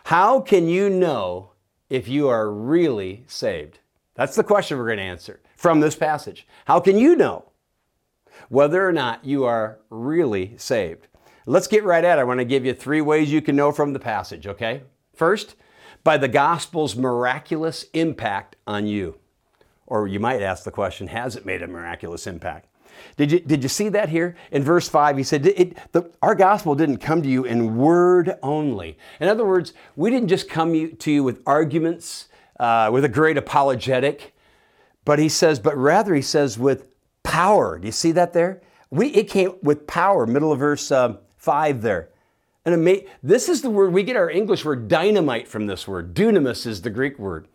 How 0.06 0.42
can 0.42 0.68
you 0.68 0.90
know 0.90 1.52
if 1.90 2.08
you 2.08 2.28
are 2.28 2.52
really 2.52 3.24
saved? 3.28 3.80
That's 4.16 4.36
the 4.36 4.44
question 4.44 4.78
we're 4.78 4.88
going 4.88 4.98
to 4.98 5.04
answer 5.04 5.40
from 5.62 5.80
this 5.80 5.96
passage. 5.96 6.48
How 6.66 6.80
can 6.80 6.98
you 6.98 7.16
know 7.16 7.46
whether 8.50 8.86
or 8.86 8.92
not 8.92 9.24
you 9.24 9.46
are 9.46 9.78
really 9.92 10.56
saved? 10.58 11.08
Let's 11.46 11.68
get 11.68 11.84
right 11.84 12.04
at 12.04 12.18
it. 12.18 12.22
I 12.22 12.24
want 12.24 12.40
to 12.40 12.46
give 12.46 12.66
you 12.66 12.74
three 12.74 13.00
ways 13.00 13.32
you 13.32 13.44
can 13.44 13.56
know 13.56 13.72
from 13.72 13.94
the 13.94 14.00
passage, 14.00 14.48
okay? 14.48 14.82
First, 15.14 15.56
by 16.04 16.18
the 16.18 16.28
gospel's 16.28 16.96
miraculous 16.96 17.86
impact 17.94 18.56
on 18.66 18.88
you. 18.88 19.20
Or 19.86 20.08
you 20.08 20.20
might 20.20 20.42
ask 20.42 20.64
the 20.64 20.72
question, 20.72 21.08
has 21.08 21.36
it 21.36 21.46
made 21.46 21.62
a 21.62 21.68
miraculous 21.68 22.26
impact? 22.26 22.68
Did 23.16 23.32
you, 23.32 23.40
did 23.40 23.62
you 23.62 23.70
see 23.70 23.90
that 23.90 24.10
here? 24.10 24.36
In 24.52 24.64
verse 24.64 24.90
5, 24.90 25.16
he 25.16 25.24
said, 25.24 25.46
it, 25.46 25.78
the, 25.92 26.10
Our 26.24 26.34
gospel 26.34 26.74
didn't 26.74 26.98
come 26.98 27.22
to 27.22 27.30
you 27.30 27.44
in 27.44 27.78
word 27.78 28.36
only. 28.42 28.98
In 29.20 29.30
other 29.30 29.46
words, 29.46 29.74
we 29.96 30.10
didn't 30.10 30.30
just 30.30 30.50
come 30.50 30.96
to 30.96 31.12
you 31.12 31.24
with 31.24 31.44
arguments, 31.46 32.30
uh, 32.60 32.90
with 32.92 33.06
a 33.06 33.10
great 33.10 33.38
apologetic, 33.38 34.34
but 35.06 35.20
he 35.20 35.30
says, 35.30 35.60
but 35.60 35.76
rather 35.76 36.14
he 36.14 36.22
says 36.22 36.58
with 36.60 36.88
power. 37.24 37.80
Do 37.80 37.88
you 37.88 37.92
see 37.92 38.12
that 38.14 38.34
there? 38.34 38.62
We, 38.90 39.08
it 39.10 39.30
came 39.30 39.54
with 39.62 39.88
power, 39.88 40.26
middle 40.26 40.52
of 40.52 40.60
verse 40.60 40.92
uh, 40.92 41.18
5 41.38 41.82
there. 41.82 42.10
And 42.66 42.76
ama- 42.76 43.02
this 43.24 43.50
is 43.50 43.62
the 43.62 43.70
word, 43.70 43.94
we 43.94 44.04
get 44.04 44.16
our 44.16 44.30
English 44.30 44.64
word 44.64 44.88
dynamite 44.88 45.48
from 45.48 45.68
this 45.68 45.88
word. 45.88 46.14
Dunamis 46.14 46.68
is 46.68 46.82
the 46.82 46.90
Greek 46.90 47.18
word. 47.18 47.48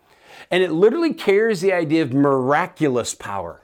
And 0.50 0.62
it 0.62 0.72
literally 0.72 1.14
carries 1.14 1.60
the 1.60 1.72
idea 1.72 2.02
of 2.02 2.12
miraculous 2.12 3.14
power. 3.14 3.62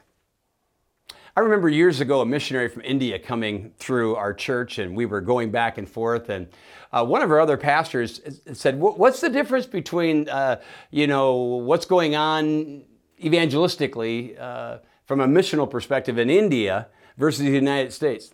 I 1.34 1.40
remember 1.40 1.68
years 1.68 2.00
ago 2.00 2.20
a 2.20 2.26
missionary 2.26 2.68
from 2.68 2.82
India 2.82 3.18
coming 3.18 3.72
through 3.78 4.16
our 4.16 4.34
church, 4.34 4.78
and 4.78 4.94
we 4.94 5.06
were 5.06 5.22
going 5.22 5.50
back 5.50 5.78
and 5.78 5.88
forth. 5.88 6.28
And 6.28 6.48
uh, 6.92 7.06
one 7.06 7.22
of 7.22 7.30
our 7.30 7.40
other 7.40 7.56
pastors 7.56 8.20
said, 8.52 8.78
"What's 8.78 9.22
the 9.22 9.30
difference 9.30 9.64
between, 9.64 10.28
uh, 10.28 10.60
you 10.90 11.06
know, 11.06 11.36
what's 11.36 11.86
going 11.86 12.14
on 12.16 12.82
evangelistically 13.22 14.40
uh, 14.40 14.78
from 15.04 15.20
a 15.20 15.26
missional 15.26 15.68
perspective 15.70 16.18
in 16.18 16.30
India 16.30 16.88
versus 17.16 17.44
the 17.44 17.50
United 17.50 17.92
States?" 17.92 18.32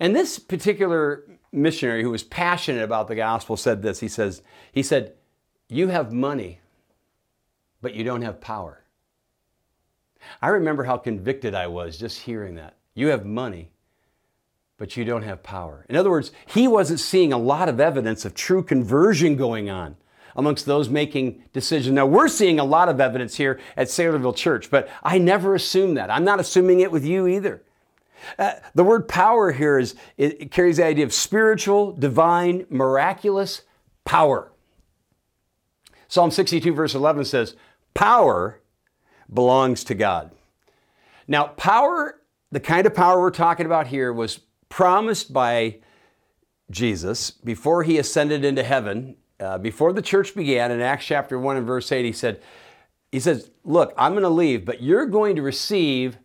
And 0.00 0.14
this 0.14 0.38
particular 0.38 1.24
missionary 1.52 2.02
who 2.02 2.10
was 2.10 2.22
passionate 2.22 2.82
about 2.82 3.08
the 3.08 3.16
gospel 3.16 3.56
said 3.56 3.82
this. 3.82 4.00
He 4.00 4.08
says, 4.08 4.42
he 4.72 4.82
said, 4.82 5.14
"You 5.68 5.88
have 5.88 6.12
money, 6.12 6.60
but 7.82 7.94
you 7.94 8.04
don't 8.04 8.22
have 8.22 8.40
power." 8.40 8.84
I 10.42 10.48
remember 10.48 10.84
how 10.84 10.98
convicted 10.98 11.54
I 11.54 11.66
was 11.68 11.98
just 11.98 12.20
hearing 12.20 12.56
that. 12.56 12.76
You 12.94 13.08
have 13.08 13.24
money, 13.24 13.70
but 14.76 14.96
you 14.96 15.04
don't 15.04 15.22
have 15.22 15.42
power. 15.42 15.86
In 15.88 15.96
other 15.96 16.10
words, 16.10 16.32
he 16.46 16.68
wasn't 16.68 17.00
seeing 17.00 17.32
a 17.32 17.38
lot 17.38 17.68
of 17.68 17.80
evidence 17.80 18.24
of 18.24 18.34
true 18.34 18.62
conversion 18.62 19.36
going 19.36 19.70
on 19.70 19.96
amongst 20.38 20.66
those 20.66 20.88
making 20.88 21.42
decisions. 21.52 21.92
Now, 21.92 22.06
we're 22.06 22.28
seeing 22.28 22.60
a 22.60 22.64
lot 22.64 22.88
of 22.88 23.00
evidence 23.00 23.34
here 23.34 23.58
at 23.76 23.88
Saylorville 23.88 24.36
Church, 24.36 24.70
but 24.70 24.88
I 25.02 25.18
never 25.18 25.56
assume 25.56 25.94
that. 25.94 26.12
I'm 26.12 26.24
not 26.24 26.38
assuming 26.38 26.78
it 26.78 26.92
with 26.92 27.04
you 27.04 27.26
either. 27.26 27.64
Uh, 28.38 28.52
the 28.72 28.84
word 28.84 29.08
power 29.08 29.50
here 29.50 29.80
is 29.80 29.96
it, 30.16 30.52
carries 30.52 30.76
the 30.76 30.84
idea 30.84 31.04
of 31.04 31.12
spiritual, 31.12 31.90
divine, 31.90 32.66
miraculous 32.70 33.62
power. 34.04 34.52
Psalm 36.06 36.30
62, 36.30 36.72
verse 36.72 36.94
11 36.94 37.24
says, 37.24 37.56
Power 37.94 38.60
belongs 39.32 39.82
to 39.84 39.94
God. 39.94 40.30
Now, 41.26 41.48
power, 41.48 42.20
the 42.52 42.60
kind 42.60 42.86
of 42.86 42.94
power 42.94 43.20
we're 43.20 43.30
talking 43.30 43.66
about 43.66 43.88
here, 43.88 44.12
was 44.12 44.38
promised 44.68 45.32
by 45.32 45.80
Jesus 46.70 47.32
before 47.32 47.82
he 47.82 47.98
ascended 47.98 48.44
into 48.44 48.62
heaven. 48.62 49.16
Uh, 49.40 49.58
before 49.58 49.92
the 49.92 50.02
church 50.02 50.34
began 50.34 50.70
in 50.70 50.80
Acts 50.80 51.06
chapter 51.06 51.38
1 51.38 51.56
and 51.56 51.66
verse 51.66 51.90
8, 51.92 52.04
he 52.04 52.12
said, 52.12 52.40
he 53.12 53.20
says, 53.20 53.50
Look, 53.64 53.94
I'm 53.96 54.12
going 54.12 54.22
to 54.22 54.28
leave, 54.28 54.64
but 54.64 54.82
you're 54.82 55.06
going 55.06 55.36
to 55.36 55.42
receive 55.42 56.18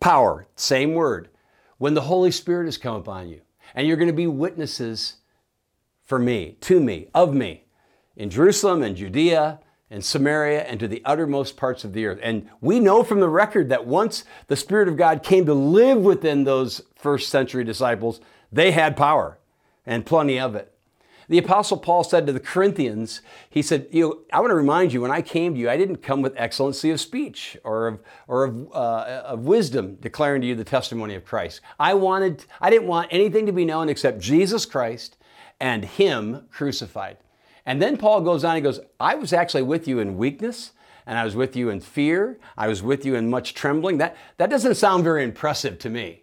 power, 0.00 0.46
same 0.54 0.94
word, 0.94 1.28
when 1.78 1.94
the 1.94 2.02
Holy 2.02 2.30
Spirit 2.30 2.66
has 2.66 2.78
come 2.78 2.94
upon 2.94 3.28
you. 3.28 3.40
And 3.74 3.86
you're 3.86 3.96
going 3.96 4.08
to 4.08 4.12
be 4.12 4.26
witnesses 4.26 5.16
for 6.02 6.18
me, 6.18 6.56
to 6.62 6.80
me, 6.80 7.08
of 7.14 7.34
me, 7.34 7.64
in 8.16 8.30
Jerusalem 8.30 8.82
and 8.82 8.96
Judea 8.96 9.60
and 9.90 10.04
Samaria 10.04 10.62
and 10.64 10.78
to 10.80 10.88
the 10.88 11.02
uttermost 11.04 11.56
parts 11.56 11.84
of 11.84 11.92
the 11.92 12.06
earth. 12.06 12.18
And 12.22 12.48
we 12.60 12.80
know 12.80 13.02
from 13.02 13.20
the 13.20 13.28
record 13.28 13.68
that 13.70 13.86
once 13.86 14.24
the 14.48 14.56
Spirit 14.56 14.88
of 14.88 14.96
God 14.96 15.22
came 15.22 15.46
to 15.46 15.54
live 15.54 15.98
within 15.98 16.44
those 16.44 16.82
first 16.96 17.30
century 17.30 17.64
disciples, 17.64 18.20
they 18.52 18.70
had 18.70 18.96
power 18.96 19.38
and 19.86 20.04
plenty 20.04 20.38
of 20.38 20.54
it. 20.54 20.74
The 21.28 21.38
Apostle 21.38 21.76
Paul 21.76 22.04
said 22.04 22.26
to 22.26 22.32
the 22.32 22.40
Corinthians, 22.40 23.20
he 23.50 23.60
said, 23.60 23.86
you 23.90 24.02
know, 24.02 24.18
I 24.32 24.40
want 24.40 24.50
to 24.50 24.54
remind 24.54 24.94
you, 24.94 25.02
when 25.02 25.10
I 25.10 25.20
came 25.20 25.52
to 25.54 25.60
you, 25.60 25.68
I 25.68 25.76
didn't 25.76 25.98
come 25.98 26.22
with 26.22 26.32
excellency 26.36 26.90
of 26.90 27.00
speech 27.00 27.56
or 27.64 27.86
of, 27.86 28.00
or 28.26 28.44
of, 28.44 28.72
uh, 28.72 29.22
of 29.26 29.40
wisdom 29.40 29.96
declaring 30.00 30.40
to 30.40 30.46
you 30.46 30.54
the 30.54 30.64
testimony 30.64 31.14
of 31.14 31.26
Christ. 31.26 31.60
I 31.78 31.92
wanted, 31.92 32.46
I 32.62 32.70
didn't 32.70 32.88
want 32.88 33.08
anything 33.10 33.44
to 33.44 33.52
be 33.52 33.66
known 33.66 33.90
except 33.90 34.20
Jesus 34.20 34.64
Christ 34.64 35.18
and 35.60 35.84
Him 35.84 36.46
crucified. 36.50 37.18
And 37.66 37.82
then 37.82 37.98
Paul 37.98 38.22
goes 38.22 38.42
on, 38.44 38.56
he 38.56 38.62
goes, 38.62 38.80
I 38.98 39.14
was 39.14 39.34
actually 39.34 39.64
with 39.64 39.86
you 39.86 39.98
in 39.98 40.16
weakness, 40.16 40.72
and 41.06 41.18
I 41.18 41.24
was 41.24 41.36
with 41.36 41.54
you 41.56 41.68
in 41.68 41.80
fear, 41.80 42.38
I 42.56 42.68
was 42.68 42.82
with 42.82 43.04
you 43.04 43.14
in 43.14 43.28
much 43.28 43.52
trembling. 43.52 43.98
That, 43.98 44.16
that 44.38 44.48
doesn't 44.48 44.76
sound 44.76 45.04
very 45.04 45.24
impressive 45.24 45.78
to 45.80 45.90
me. 45.90 46.22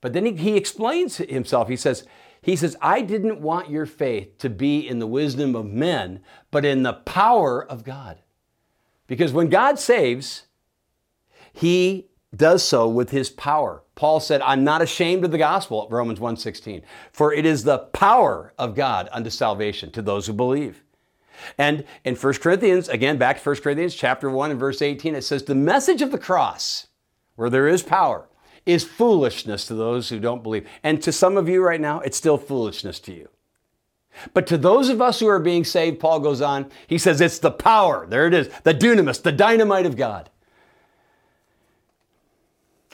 But 0.00 0.14
then 0.14 0.24
he, 0.24 0.32
he 0.36 0.56
explains 0.56 1.18
himself. 1.18 1.68
He 1.68 1.76
says, 1.76 2.06
he 2.42 2.56
says, 2.56 2.76
I 2.80 3.02
didn't 3.02 3.40
want 3.40 3.70
your 3.70 3.86
faith 3.86 4.36
to 4.38 4.50
be 4.50 4.86
in 4.86 4.98
the 4.98 5.06
wisdom 5.06 5.54
of 5.54 5.66
men, 5.66 6.20
but 6.50 6.64
in 6.64 6.82
the 6.82 6.92
power 6.92 7.64
of 7.64 7.84
God. 7.84 8.18
Because 9.06 9.32
when 9.32 9.48
God 9.48 9.78
saves, 9.78 10.46
he 11.52 12.08
does 12.34 12.62
so 12.62 12.88
with 12.88 13.10
his 13.10 13.30
power. 13.30 13.84
Paul 13.94 14.18
said, 14.20 14.40
I'm 14.42 14.64
not 14.64 14.82
ashamed 14.82 15.24
of 15.24 15.30
the 15.30 15.38
gospel, 15.38 15.86
Romans 15.90 16.18
1:16, 16.18 16.82
for 17.12 17.32
it 17.32 17.46
is 17.46 17.62
the 17.62 17.78
power 17.78 18.54
of 18.58 18.74
God 18.74 19.08
unto 19.12 19.30
salvation 19.30 19.92
to 19.92 20.02
those 20.02 20.26
who 20.26 20.32
believe. 20.32 20.82
And 21.58 21.84
in 22.04 22.16
1 22.16 22.34
Corinthians, 22.34 22.88
again, 22.88 23.18
back 23.18 23.40
to 23.40 23.48
1 23.48 23.56
Corinthians 23.56 23.94
chapter 23.94 24.30
1 24.30 24.50
and 24.50 24.60
verse 24.60 24.82
18, 24.82 25.14
it 25.14 25.22
says, 25.22 25.44
The 25.44 25.54
message 25.54 26.02
of 26.02 26.10
the 26.10 26.18
cross, 26.18 26.88
where 27.36 27.50
there 27.50 27.68
is 27.68 27.82
power, 27.82 28.28
is 28.64 28.84
foolishness 28.84 29.66
to 29.66 29.74
those 29.74 30.08
who 30.08 30.20
don't 30.20 30.42
believe. 30.42 30.66
And 30.82 31.02
to 31.02 31.12
some 31.12 31.36
of 31.36 31.48
you 31.48 31.62
right 31.62 31.80
now, 31.80 32.00
it's 32.00 32.16
still 32.16 32.38
foolishness 32.38 33.00
to 33.00 33.12
you. 33.12 33.28
But 34.34 34.46
to 34.48 34.58
those 34.58 34.88
of 34.88 35.00
us 35.00 35.20
who 35.20 35.26
are 35.26 35.38
being 35.38 35.64
saved, 35.64 35.98
Paul 35.98 36.20
goes 36.20 36.40
on, 36.40 36.70
he 36.86 36.98
says, 36.98 37.20
It's 37.20 37.38
the 37.38 37.50
power, 37.50 38.06
there 38.06 38.26
it 38.26 38.34
is, 38.34 38.48
the 38.62 38.74
dunamis, 38.74 39.22
the 39.22 39.32
dynamite 39.32 39.86
of 39.86 39.96
God. 39.96 40.30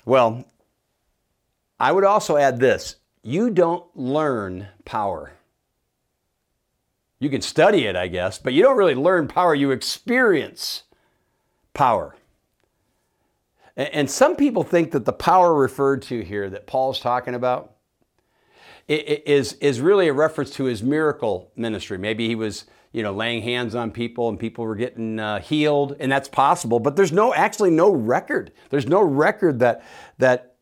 Well, 0.04 0.44
I 1.78 1.92
would 1.92 2.04
also 2.04 2.37
add 2.37 2.60
this 2.60 2.96
you 3.22 3.50
don't 3.50 3.84
learn 3.96 4.68
power. 4.84 5.32
You 7.20 7.28
can 7.30 7.42
study 7.42 7.84
it, 7.84 7.96
I 7.96 8.06
guess, 8.06 8.38
but 8.38 8.52
you 8.52 8.62
don't 8.62 8.76
really 8.76 8.94
learn 8.94 9.26
power, 9.26 9.54
you 9.54 9.72
experience 9.72 10.84
power. 11.75 12.14
And 13.78 14.11
some 14.11 14.35
people 14.35 14.64
think 14.64 14.90
that 14.90 15.04
the 15.04 15.12
power 15.12 15.54
referred 15.54 16.02
to 16.02 16.23
here 16.23 16.50
that 16.50 16.66
Paul's 16.66 16.99
talking 16.99 17.35
about 17.35 17.76
is, 18.88 19.52
is 19.54 19.80
really 19.80 20.08
a 20.08 20.12
reference 20.12 20.50
to 20.52 20.64
his 20.64 20.82
miracle 20.82 21.52
ministry. 21.54 21.97
Maybe 21.97 22.26
he 22.26 22.35
was 22.35 22.64
you 22.92 23.02
know, 23.02 23.12
laying 23.12 23.42
hands 23.42 23.75
on 23.75 23.90
people 23.90 24.28
and 24.28 24.38
people 24.38 24.64
were 24.64 24.75
getting 24.75 25.20
uh, 25.20 25.40
healed, 25.40 25.97
and 26.00 26.11
that's 26.11 26.28
possible. 26.28 26.80
But 26.80 26.97
there's 26.97 27.12
no 27.12 27.35
actually 27.35 27.70
no 27.70 27.92
record. 27.92 28.52
There's 28.70 28.87
no 28.87 29.02
record 29.02 29.58
that 29.58 29.85
that 30.18 30.56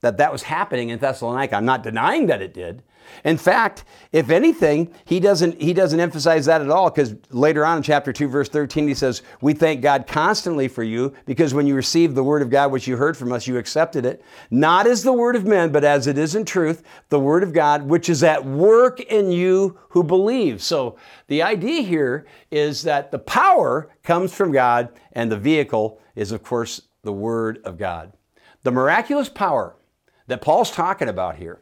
that 0.00 0.18
that 0.18 0.30
was 0.30 0.42
happening 0.42 0.90
in 0.90 0.98
Thessalonica. 0.98 1.56
I'm 1.56 1.64
not 1.64 1.82
denying 1.82 2.26
that 2.26 2.42
it 2.42 2.52
did, 2.52 2.82
In 3.24 3.36
fact, 3.36 3.84
if 4.12 4.30
anything, 4.30 4.92
he 5.04 5.20
doesn't 5.20 5.60
he 5.60 5.72
doesn't 5.72 6.00
emphasize 6.00 6.46
that 6.46 6.60
at 6.60 6.70
all 6.70 6.90
because 6.90 7.14
later 7.30 7.64
on 7.64 7.78
in 7.78 7.82
chapter 7.82 8.12
2 8.12 8.28
verse 8.28 8.48
13 8.48 8.88
he 8.88 8.94
says, 8.94 9.22
"We 9.40 9.52
thank 9.52 9.82
God 9.82 10.06
constantly 10.06 10.68
for 10.68 10.82
you 10.82 11.12
because 11.26 11.54
when 11.54 11.66
you 11.66 11.74
received 11.74 12.14
the 12.14 12.24
word 12.24 12.42
of 12.42 12.50
God 12.50 12.72
which 12.72 12.86
you 12.86 12.96
heard 12.96 13.16
from 13.16 13.32
us, 13.32 13.46
you 13.46 13.58
accepted 13.58 14.04
it, 14.06 14.22
not 14.50 14.86
as 14.86 15.02
the 15.02 15.12
word 15.12 15.36
of 15.36 15.46
men, 15.46 15.70
but 15.70 15.84
as 15.84 16.06
it 16.06 16.18
is 16.18 16.34
in 16.34 16.44
truth, 16.44 16.82
the 17.08 17.20
word 17.20 17.42
of 17.42 17.52
God 17.52 17.88
which 17.88 18.08
is 18.08 18.22
at 18.22 18.44
work 18.44 19.00
in 19.00 19.30
you 19.30 19.78
who 19.90 20.02
believe." 20.02 20.62
So, 20.62 20.96
the 21.28 21.42
idea 21.42 21.82
here 21.82 22.26
is 22.50 22.82
that 22.82 23.10
the 23.10 23.18
power 23.18 23.90
comes 24.02 24.32
from 24.32 24.52
God 24.52 24.88
and 25.12 25.30
the 25.30 25.36
vehicle 25.36 26.00
is 26.14 26.32
of 26.32 26.42
course 26.42 26.82
the 27.02 27.12
word 27.12 27.60
of 27.64 27.78
God. 27.78 28.12
The 28.62 28.70
miraculous 28.70 29.28
power 29.28 29.76
that 30.26 30.42
Paul's 30.42 30.70
talking 30.70 31.08
about 31.08 31.36
here 31.36 31.60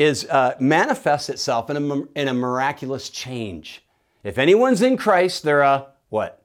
is 0.00 0.24
uh, 0.30 0.54
manifests 0.58 1.28
itself 1.28 1.68
in 1.68 1.76
a, 1.76 2.02
in 2.18 2.28
a 2.28 2.32
miraculous 2.32 3.10
change. 3.10 3.84
If 4.24 4.38
anyone's 4.38 4.80
in 4.80 4.96
Christ, 4.96 5.42
they're 5.42 5.60
a 5.60 5.88
what? 6.08 6.42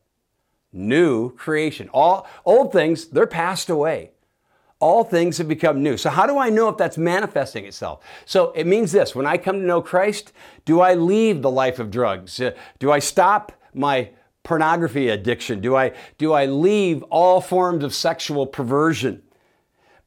New 0.73 1.33
creation. 1.37 1.89
All 1.93 2.27
old 2.43 2.73
things, 2.73 3.05
they're 3.05 3.25
passed 3.25 3.69
away. 3.69 4.11
All 4.79 5.05
things 5.05 5.37
have 5.37 5.47
become 5.47 5.81
new. 5.81 5.95
So, 5.95 6.09
how 6.09 6.27
do 6.27 6.37
I 6.37 6.49
know 6.49 6.67
if 6.67 6.75
that's 6.75 6.97
manifesting 6.97 7.63
itself? 7.63 8.03
So, 8.25 8.51
it 8.51 8.67
means 8.67 8.91
this 8.91 9.15
when 9.15 9.25
I 9.25 9.37
come 9.37 9.61
to 9.61 9.65
know 9.65 9.81
Christ, 9.81 10.33
do 10.65 10.81
I 10.81 10.95
leave 10.95 11.41
the 11.41 11.49
life 11.49 11.79
of 11.79 11.89
drugs? 11.89 12.41
Uh, 12.41 12.51
do 12.79 12.91
I 12.91 12.99
stop 12.99 13.53
my 13.73 14.09
pornography 14.43 15.07
addiction? 15.07 15.61
Do 15.61 15.77
I, 15.77 15.93
do 16.17 16.33
I 16.33 16.45
leave 16.45 17.03
all 17.03 17.39
forms 17.39 17.85
of 17.85 17.95
sexual 17.95 18.45
perversion? 18.45 19.23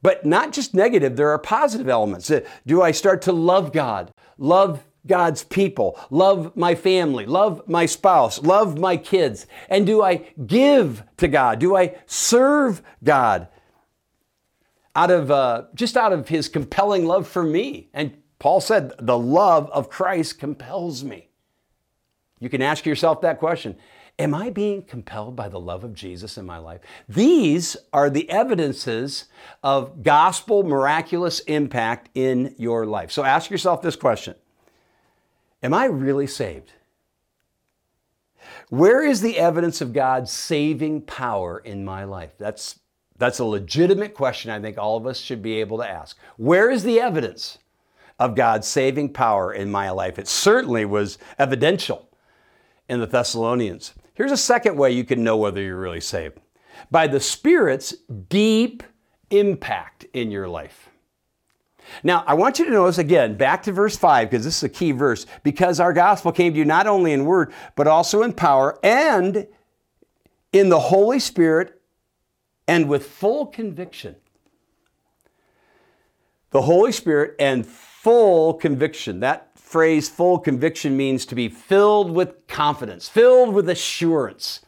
But 0.01 0.25
not 0.25 0.53
just 0.53 0.73
negative, 0.73 1.15
there 1.15 1.29
are 1.29 1.39
positive 1.39 1.89
elements. 1.89 2.31
Uh, 2.31 2.41
do 2.65 2.81
I 2.81 2.91
start 2.91 3.21
to 3.23 3.33
love 3.33 3.73
God, 3.73 4.13
love 4.37 4.85
God's 5.05 5.43
people, 5.43 5.99
love 6.09 6.55
my 6.55 6.75
family, 6.75 7.25
love 7.25 7.67
my 7.67 7.85
spouse, 7.85 8.41
love 8.41 8.77
my 8.77 8.95
kids? 8.95 9.45
And 9.69 9.85
do 9.85 10.01
I 10.01 10.33
give 10.45 11.03
to 11.17 11.27
God? 11.27 11.59
Do 11.59 11.75
I 11.75 11.97
serve 12.05 12.81
God 13.03 13.47
out 14.95 15.11
of 15.11 15.31
uh, 15.31 15.63
just 15.75 15.97
out 15.97 16.13
of 16.13 16.29
His 16.29 16.47
compelling 16.47 17.05
love 17.05 17.27
for 17.27 17.43
me? 17.43 17.89
And 17.93 18.17
Paul 18.39 18.61
said, 18.61 18.93
the 18.99 19.17
love 19.17 19.69
of 19.71 19.89
Christ 19.89 20.39
compels 20.39 21.03
me. 21.03 21.29
You 22.39 22.49
can 22.49 22.61
ask 22.61 22.85
yourself 22.85 23.19
that 23.21 23.39
question. 23.39 23.75
Am 24.19 24.35
I 24.35 24.49
being 24.49 24.81
compelled 24.81 25.37
by 25.37 25.47
the 25.47 25.61
love 25.61 25.85
of 25.85 25.93
Jesus 25.93 26.37
in 26.37 26.45
my 26.45 26.57
life? 26.57 26.81
These 27.07 27.77
are 27.93 28.09
the 28.09 28.29
evidences 28.29 29.25
of 29.63 30.03
gospel 30.03 30.63
miraculous 30.63 31.39
impact 31.41 32.09
in 32.13 32.53
your 32.57 32.85
life. 32.85 33.11
So 33.11 33.23
ask 33.23 33.49
yourself 33.49 33.81
this 33.81 33.95
question 33.95 34.35
Am 35.63 35.73
I 35.73 35.85
really 35.85 36.27
saved? 36.27 36.73
Where 38.67 39.05
is 39.05 39.21
the 39.21 39.37
evidence 39.37 39.79
of 39.79 39.93
God's 39.93 40.31
saving 40.31 41.03
power 41.03 41.59
in 41.59 41.85
my 41.85 42.03
life? 42.03 42.31
That's, 42.37 42.79
that's 43.17 43.39
a 43.39 43.45
legitimate 43.45 44.13
question 44.13 44.51
I 44.51 44.59
think 44.59 44.77
all 44.77 44.97
of 44.97 45.07
us 45.07 45.17
should 45.17 45.41
be 45.41 45.61
able 45.61 45.77
to 45.77 45.89
ask. 45.89 46.17
Where 46.35 46.69
is 46.69 46.83
the 46.83 46.99
evidence 46.99 47.57
of 48.19 48.35
God's 48.35 48.67
saving 48.67 49.13
power 49.13 49.53
in 49.53 49.71
my 49.71 49.89
life? 49.91 50.19
It 50.19 50.27
certainly 50.27 50.83
was 50.83 51.17
evidential 51.37 52.08
in 52.89 52.99
the 52.99 53.07
Thessalonians. 53.07 53.93
Here's 54.13 54.31
a 54.31 54.37
second 54.37 54.75
way 54.75 54.91
you 54.91 55.03
can 55.03 55.23
know 55.23 55.37
whether 55.37 55.61
you're 55.61 55.79
really 55.79 56.01
saved 56.01 56.39
by 56.91 57.07
the 57.07 57.19
Spirit's 57.19 57.91
deep 58.29 58.83
impact 59.29 60.05
in 60.13 60.31
your 60.31 60.47
life. 60.47 60.89
Now, 62.03 62.23
I 62.27 62.35
want 62.35 62.59
you 62.59 62.65
to 62.65 62.71
notice 62.71 62.97
again, 62.97 63.35
back 63.35 63.63
to 63.63 63.71
verse 63.71 63.95
5, 63.95 64.29
because 64.29 64.45
this 64.45 64.57
is 64.57 64.63
a 64.63 64.69
key 64.69 64.91
verse, 64.91 65.25
because 65.43 65.79
our 65.79 65.93
gospel 65.93 66.31
came 66.31 66.53
to 66.53 66.59
you 66.59 66.65
not 66.65 66.87
only 66.87 67.13
in 67.13 67.25
word, 67.25 67.51
but 67.75 67.87
also 67.87 68.21
in 68.21 68.33
power 68.33 68.77
and 68.83 69.47
in 70.53 70.69
the 70.69 70.79
Holy 70.79 71.19
Spirit 71.19 71.81
and 72.67 72.87
with 72.87 73.07
full 73.07 73.47
conviction. 73.47 74.15
The 76.51 76.61
Holy 76.61 76.91
Spirit 76.91 77.35
and 77.39 77.65
full 77.65 78.53
conviction. 78.55 79.19
That 79.19 79.48
phrase 79.69 80.09
full 80.09 80.39
conviction 80.39 80.97
means 80.97 81.27
to 81.27 81.35
be 81.35 81.47
filled 81.47 82.09
with 82.09 82.47
confidence, 82.47 83.07
filled 83.07 83.53
with 83.53 83.69
assurance. 83.69 84.61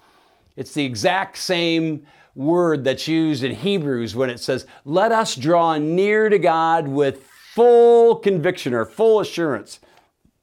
It's 0.55 0.75
the 0.75 0.85
exact 0.85 1.37
same 1.37 2.05
word 2.35 2.83
that's 2.83 3.07
used 3.07 3.43
in 3.43 3.55
Hebrews 3.55 4.15
when 4.15 4.29
it 4.29 4.39
says, 4.39 4.67
Let 4.85 5.11
us 5.11 5.35
draw 5.35 5.79
near 5.79 6.29
to 6.29 6.37
God 6.37 6.87
with 6.87 7.23
full 7.23 8.17
conviction 8.17 8.75
or 8.75 8.85
full 8.85 9.19
assurance. 9.19 9.79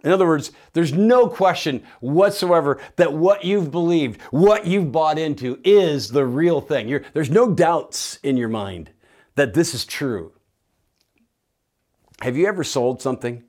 In 0.03 0.11
other 0.11 0.27
words, 0.27 0.51
there's 0.73 0.93
no 0.93 1.29
question 1.29 1.85
whatsoever 2.01 2.81
that 2.97 3.13
what 3.13 3.45
you've 3.45 3.71
believed, 3.71 4.21
what 4.33 4.67
you've 4.67 4.91
bought 4.91 5.21
into, 5.21 5.61
is 5.63 6.09
the 6.09 6.27
real 6.27 6.61
thing. 6.61 6.89
You're, 6.89 7.05
there's 7.13 7.31
no 7.31 7.55
doubts 7.55 8.19
in 8.25 8.37
your 8.37 8.49
mind 8.49 8.91
that 9.37 9.55
this 9.55 9.73
is 9.73 9.85
true. 9.85 10.33
Have 12.23 12.37
you 12.37 12.49
ever 12.49 12.65
sold 12.65 13.01
something 13.01 13.45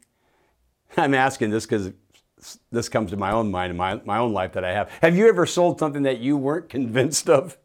I'm 0.98 1.14
asking 1.14 1.50
this 1.52 1.66
because 1.66 1.92
this 2.72 2.90
comes 2.90 3.12
to 3.12 3.18
my 3.18 3.32
own 3.32 3.52
mind 3.52 3.70
and 3.70 3.78
my, 3.78 3.96
my 4.06 4.18
own 4.18 4.34
life 4.34 4.54
that 4.54 4.64
I 4.64 4.74
have. 4.74 4.90
Have 5.02 5.16
you 5.16 5.28
ever 5.28 5.46
sold 5.46 5.80
something 5.80 6.04
that 6.04 6.20
you 6.20 6.38
weren't 6.38 6.70
convinced 6.70 7.30
of? 7.30 7.58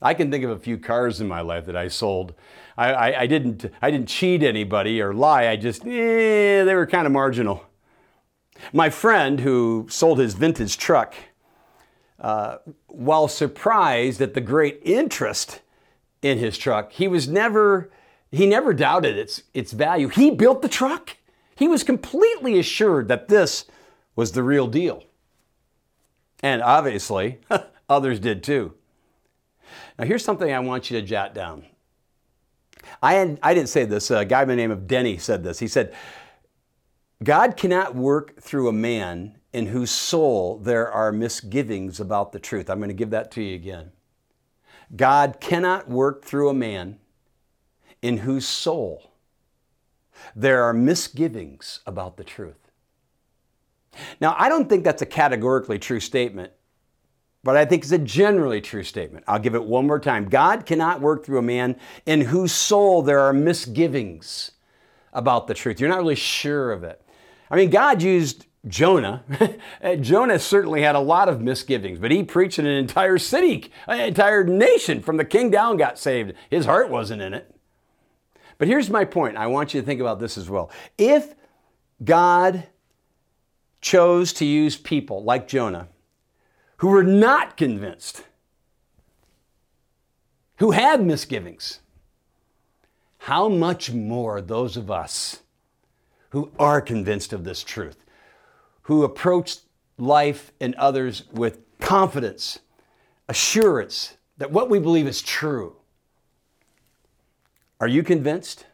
I 0.00 0.14
can 0.14 0.30
think 0.30 0.42
of 0.44 0.50
a 0.50 0.58
few 0.58 0.78
cars 0.78 1.20
in 1.20 1.28
my 1.28 1.40
life 1.40 1.66
that 1.66 1.76
I 1.76 1.86
sold. 1.88 2.34
I, 2.76 2.92
I, 2.92 3.20
I 3.20 3.26
didn't, 3.26 3.70
I 3.80 3.90
didn't 3.90 4.08
cheat 4.08 4.42
anybody 4.42 5.00
or 5.00 5.14
lie. 5.14 5.46
I 5.46 5.56
just, 5.56 5.86
eh, 5.86 6.64
they 6.64 6.74
were 6.74 6.86
kind 6.86 7.06
of 7.06 7.12
marginal. 7.12 7.64
My 8.72 8.90
friend 8.90 9.40
who 9.40 9.86
sold 9.88 10.18
his 10.18 10.34
vintage 10.34 10.76
truck, 10.76 11.14
uh, 12.18 12.58
while 12.88 13.28
surprised 13.28 14.20
at 14.20 14.34
the 14.34 14.40
great 14.40 14.80
interest 14.84 15.60
in 16.20 16.38
his 16.38 16.58
truck, 16.58 16.92
he 16.92 17.06
was 17.06 17.28
never, 17.28 17.90
he 18.32 18.46
never 18.46 18.74
doubted 18.74 19.16
its, 19.16 19.44
its 19.54 19.72
value. 19.72 20.08
He 20.08 20.30
built 20.30 20.62
the 20.62 20.68
truck. 20.68 21.16
He 21.62 21.68
was 21.68 21.84
completely 21.84 22.58
assured 22.58 23.06
that 23.06 23.28
this 23.28 23.66
was 24.16 24.32
the 24.32 24.42
real 24.42 24.66
deal. 24.66 25.04
And 26.42 26.60
obviously, 26.60 27.38
others 27.88 28.18
did 28.18 28.42
too. 28.42 28.74
Now, 29.96 30.04
here's 30.04 30.24
something 30.24 30.52
I 30.52 30.58
want 30.58 30.90
you 30.90 31.00
to 31.00 31.06
jot 31.06 31.36
down. 31.36 31.64
I, 33.00 33.14
had, 33.14 33.38
I 33.44 33.54
didn't 33.54 33.68
say 33.68 33.84
this, 33.84 34.10
a 34.10 34.24
guy 34.24 34.44
by 34.44 34.46
the 34.46 34.56
name 34.56 34.72
of 34.72 34.88
Denny 34.88 35.18
said 35.18 35.44
this. 35.44 35.60
He 35.60 35.68
said, 35.68 35.94
God 37.22 37.56
cannot 37.56 37.94
work 37.94 38.40
through 38.40 38.66
a 38.66 38.72
man 38.72 39.36
in 39.52 39.66
whose 39.66 39.92
soul 39.92 40.58
there 40.58 40.90
are 40.90 41.12
misgivings 41.12 42.00
about 42.00 42.32
the 42.32 42.40
truth. 42.40 42.70
I'm 42.70 42.78
going 42.78 42.88
to 42.88 42.94
give 42.94 43.10
that 43.10 43.30
to 43.30 43.40
you 43.40 43.54
again. 43.54 43.92
God 44.96 45.36
cannot 45.38 45.88
work 45.88 46.24
through 46.24 46.48
a 46.48 46.54
man 46.54 46.98
in 48.02 48.16
whose 48.16 48.48
soul 48.48 49.11
there 50.34 50.62
are 50.62 50.72
misgivings 50.72 51.80
about 51.86 52.16
the 52.16 52.24
truth. 52.24 52.70
Now, 54.20 54.34
I 54.38 54.48
don't 54.48 54.68
think 54.68 54.84
that's 54.84 55.02
a 55.02 55.06
categorically 55.06 55.78
true 55.78 56.00
statement, 56.00 56.52
but 57.44 57.56
I 57.56 57.64
think 57.64 57.82
it's 57.82 57.92
a 57.92 57.98
generally 57.98 58.60
true 58.60 58.84
statement. 58.84 59.24
I'll 59.28 59.38
give 59.38 59.54
it 59.54 59.64
one 59.64 59.86
more 59.86 59.98
time. 59.98 60.28
God 60.28 60.64
cannot 60.64 61.00
work 61.00 61.24
through 61.24 61.38
a 61.38 61.42
man 61.42 61.76
in 62.06 62.22
whose 62.22 62.52
soul 62.52 63.02
there 63.02 63.20
are 63.20 63.32
misgivings 63.32 64.52
about 65.12 65.46
the 65.46 65.54
truth. 65.54 65.80
You're 65.80 65.90
not 65.90 65.98
really 65.98 66.14
sure 66.14 66.72
of 66.72 66.84
it. 66.84 67.02
I 67.50 67.56
mean, 67.56 67.70
God 67.70 68.00
used 68.00 68.46
Jonah. 68.66 69.24
Jonah 70.00 70.38
certainly 70.38 70.82
had 70.82 70.94
a 70.94 71.00
lot 71.00 71.28
of 71.28 71.40
misgivings, 71.40 71.98
but 71.98 72.10
he 72.10 72.22
preached 72.22 72.58
in 72.58 72.66
an 72.66 72.76
entire 72.76 73.18
city, 73.18 73.70
an 73.86 74.00
entire 74.00 74.44
nation 74.44 75.02
from 75.02 75.16
the 75.16 75.24
king 75.24 75.50
down 75.50 75.76
got 75.76 75.98
saved. 75.98 76.32
His 76.48 76.64
heart 76.64 76.88
wasn't 76.88 77.22
in 77.22 77.34
it. 77.34 77.54
But 78.58 78.68
here's 78.68 78.90
my 78.90 79.04
point. 79.04 79.36
I 79.36 79.46
want 79.46 79.74
you 79.74 79.80
to 79.80 79.86
think 79.86 80.00
about 80.00 80.20
this 80.20 80.38
as 80.38 80.48
well. 80.48 80.70
If 80.98 81.34
God 82.04 82.66
chose 83.80 84.32
to 84.34 84.44
use 84.44 84.76
people 84.76 85.24
like 85.24 85.48
Jonah 85.48 85.88
who 86.78 86.88
were 86.88 87.04
not 87.04 87.56
convinced, 87.56 88.24
who 90.56 90.72
had 90.72 91.04
misgivings, 91.04 91.80
how 93.18 93.48
much 93.48 93.92
more 93.92 94.40
those 94.40 94.76
of 94.76 94.90
us 94.90 95.42
who 96.30 96.50
are 96.58 96.80
convinced 96.80 97.32
of 97.32 97.44
this 97.44 97.62
truth, 97.62 98.04
who 98.82 99.04
approach 99.04 99.58
life 99.96 100.52
and 100.60 100.74
others 100.74 101.24
with 101.32 101.60
confidence, 101.78 102.58
assurance 103.28 104.16
that 104.38 104.50
what 104.50 104.68
we 104.68 104.80
believe 104.80 105.06
is 105.06 105.22
true, 105.22 105.76
are 107.82 107.88
you 107.88 108.04
convinced? 108.04 108.66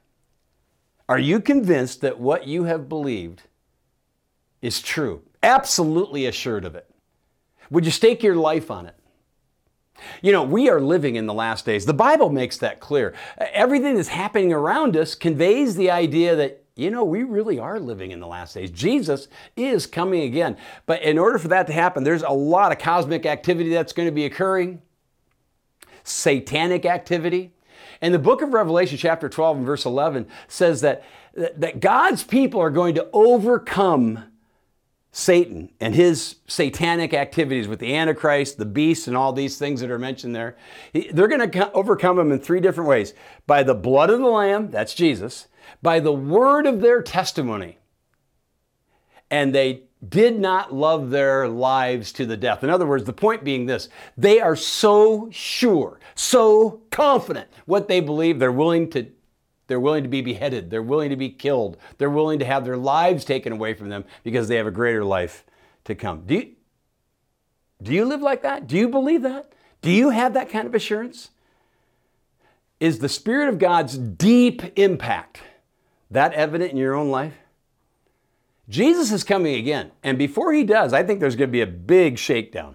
Are 1.08 1.18
you 1.18 1.40
convinced 1.40 2.02
that 2.02 2.20
what 2.20 2.46
you 2.46 2.64
have 2.64 2.90
believed 2.90 3.44
is 4.60 4.82
true? 4.82 5.22
Absolutely 5.42 6.26
assured 6.26 6.66
of 6.66 6.74
it. 6.74 6.90
Would 7.70 7.86
you 7.86 7.90
stake 7.90 8.22
your 8.22 8.36
life 8.36 8.70
on 8.70 8.84
it? 8.84 8.94
You 10.20 10.30
know, 10.30 10.42
we 10.42 10.68
are 10.68 10.78
living 10.78 11.16
in 11.16 11.24
the 11.24 11.32
last 11.32 11.64
days. 11.64 11.86
The 11.86 11.94
Bible 11.94 12.28
makes 12.28 12.58
that 12.58 12.80
clear. 12.80 13.14
Everything 13.38 13.94
that's 13.94 14.08
happening 14.08 14.52
around 14.52 14.94
us 14.94 15.14
conveys 15.14 15.74
the 15.74 15.90
idea 15.90 16.36
that 16.36 16.66
you 16.76 16.90
know, 16.90 17.02
we 17.02 17.22
really 17.22 17.58
are 17.58 17.80
living 17.80 18.10
in 18.10 18.20
the 18.20 18.26
last 18.26 18.52
days. 18.52 18.70
Jesus 18.70 19.28
is 19.56 19.86
coming 19.86 20.24
again. 20.24 20.58
But 20.84 21.00
in 21.00 21.16
order 21.16 21.38
for 21.38 21.48
that 21.48 21.66
to 21.68 21.72
happen, 21.72 22.04
there's 22.04 22.22
a 22.22 22.28
lot 22.28 22.72
of 22.72 22.78
cosmic 22.78 23.24
activity 23.24 23.70
that's 23.70 23.94
going 23.94 24.06
to 24.06 24.12
be 24.12 24.26
occurring, 24.26 24.82
satanic 26.04 26.84
activity. 26.84 27.54
And 28.00 28.14
the 28.14 28.18
book 28.18 28.42
of 28.42 28.52
Revelation, 28.52 28.98
chapter 28.98 29.28
12 29.28 29.58
and 29.58 29.66
verse 29.66 29.84
11, 29.84 30.26
says 30.46 30.80
that, 30.82 31.04
that 31.34 31.80
God's 31.80 32.24
people 32.24 32.60
are 32.60 32.70
going 32.70 32.94
to 32.94 33.08
overcome 33.12 34.24
Satan 35.10 35.70
and 35.80 35.94
his 35.94 36.36
satanic 36.46 37.12
activities 37.12 37.66
with 37.66 37.80
the 37.80 37.96
Antichrist, 37.96 38.58
the 38.58 38.64
beast, 38.64 39.08
and 39.08 39.16
all 39.16 39.32
these 39.32 39.58
things 39.58 39.80
that 39.80 39.90
are 39.90 39.98
mentioned 39.98 40.34
there. 40.34 40.56
They're 40.92 41.28
going 41.28 41.50
to 41.50 41.72
overcome 41.72 42.18
him 42.18 42.30
in 42.30 42.38
three 42.38 42.60
different 42.60 42.88
ways 42.88 43.14
by 43.46 43.62
the 43.62 43.74
blood 43.74 44.10
of 44.10 44.20
the 44.20 44.26
Lamb, 44.26 44.70
that's 44.70 44.94
Jesus, 44.94 45.48
by 45.82 45.98
the 45.98 46.12
word 46.12 46.66
of 46.66 46.80
their 46.80 47.02
testimony. 47.02 47.78
And 49.30 49.54
they 49.54 49.87
did 50.06 50.38
not 50.38 50.72
love 50.72 51.10
their 51.10 51.48
lives 51.48 52.12
to 52.12 52.26
the 52.26 52.36
death. 52.36 52.62
In 52.62 52.70
other 52.70 52.86
words, 52.86 53.04
the 53.04 53.12
point 53.12 53.44
being 53.44 53.66
this 53.66 53.88
they 54.16 54.40
are 54.40 54.56
so 54.56 55.28
sure, 55.30 55.98
so 56.14 56.82
confident 56.90 57.48
what 57.66 57.88
they 57.88 58.00
believe, 58.00 58.38
they're 58.38 58.52
willing 58.52 58.90
to. 58.90 59.08
They're 59.66 59.78
willing 59.78 60.02
to 60.02 60.08
be 60.08 60.22
beheaded. 60.22 60.70
They're 60.70 60.80
willing 60.80 61.10
to 61.10 61.16
be 61.16 61.28
killed. 61.28 61.76
They're 61.98 62.08
willing 62.08 62.38
to 62.38 62.46
have 62.46 62.64
their 62.64 62.78
lives 62.78 63.22
taken 63.22 63.52
away 63.52 63.74
from 63.74 63.90
them 63.90 64.06
because 64.24 64.48
they 64.48 64.56
have 64.56 64.66
a 64.66 64.70
greater 64.70 65.04
life 65.04 65.44
to 65.84 65.94
come. 65.94 66.22
Do 66.24 66.36
you, 66.36 66.52
do 67.82 67.92
you 67.92 68.06
live 68.06 68.22
like 68.22 68.40
that? 68.44 68.66
Do 68.66 68.78
you 68.78 68.88
believe 68.88 69.20
that? 69.24 69.52
Do 69.82 69.90
you 69.90 70.08
have 70.08 70.32
that 70.32 70.48
kind 70.48 70.66
of 70.66 70.74
assurance? 70.74 71.28
Is 72.80 73.00
the 73.00 73.10
Spirit 73.10 73.50
of 73.50 73.58
God's 73.58 73.98
deep 73.98 74.62
impact 74.78 75.42
that 76.10 76.32
evident 76.32 76.70
in 76.70 76.78
your 76.78 76.94
own 76.94 77.10
life? 77.10 77.34
Jesus 78.68 79.12
is 79.12 79.24
coming 79.24 79.54
again. 79.54 79.92
And 80.02 80.18
before 80.18 80.52
he 80.52 80.64
does, 80.64 80.92
I 80.92 81.02
think 81.02 81.20
there's 81.20 81.36
going 81.36 81.48
to 81.48 81.52
be 81.52 81.62
a 81.62 81.66
big 81.66 82.18
shakedown. 82.18 82.74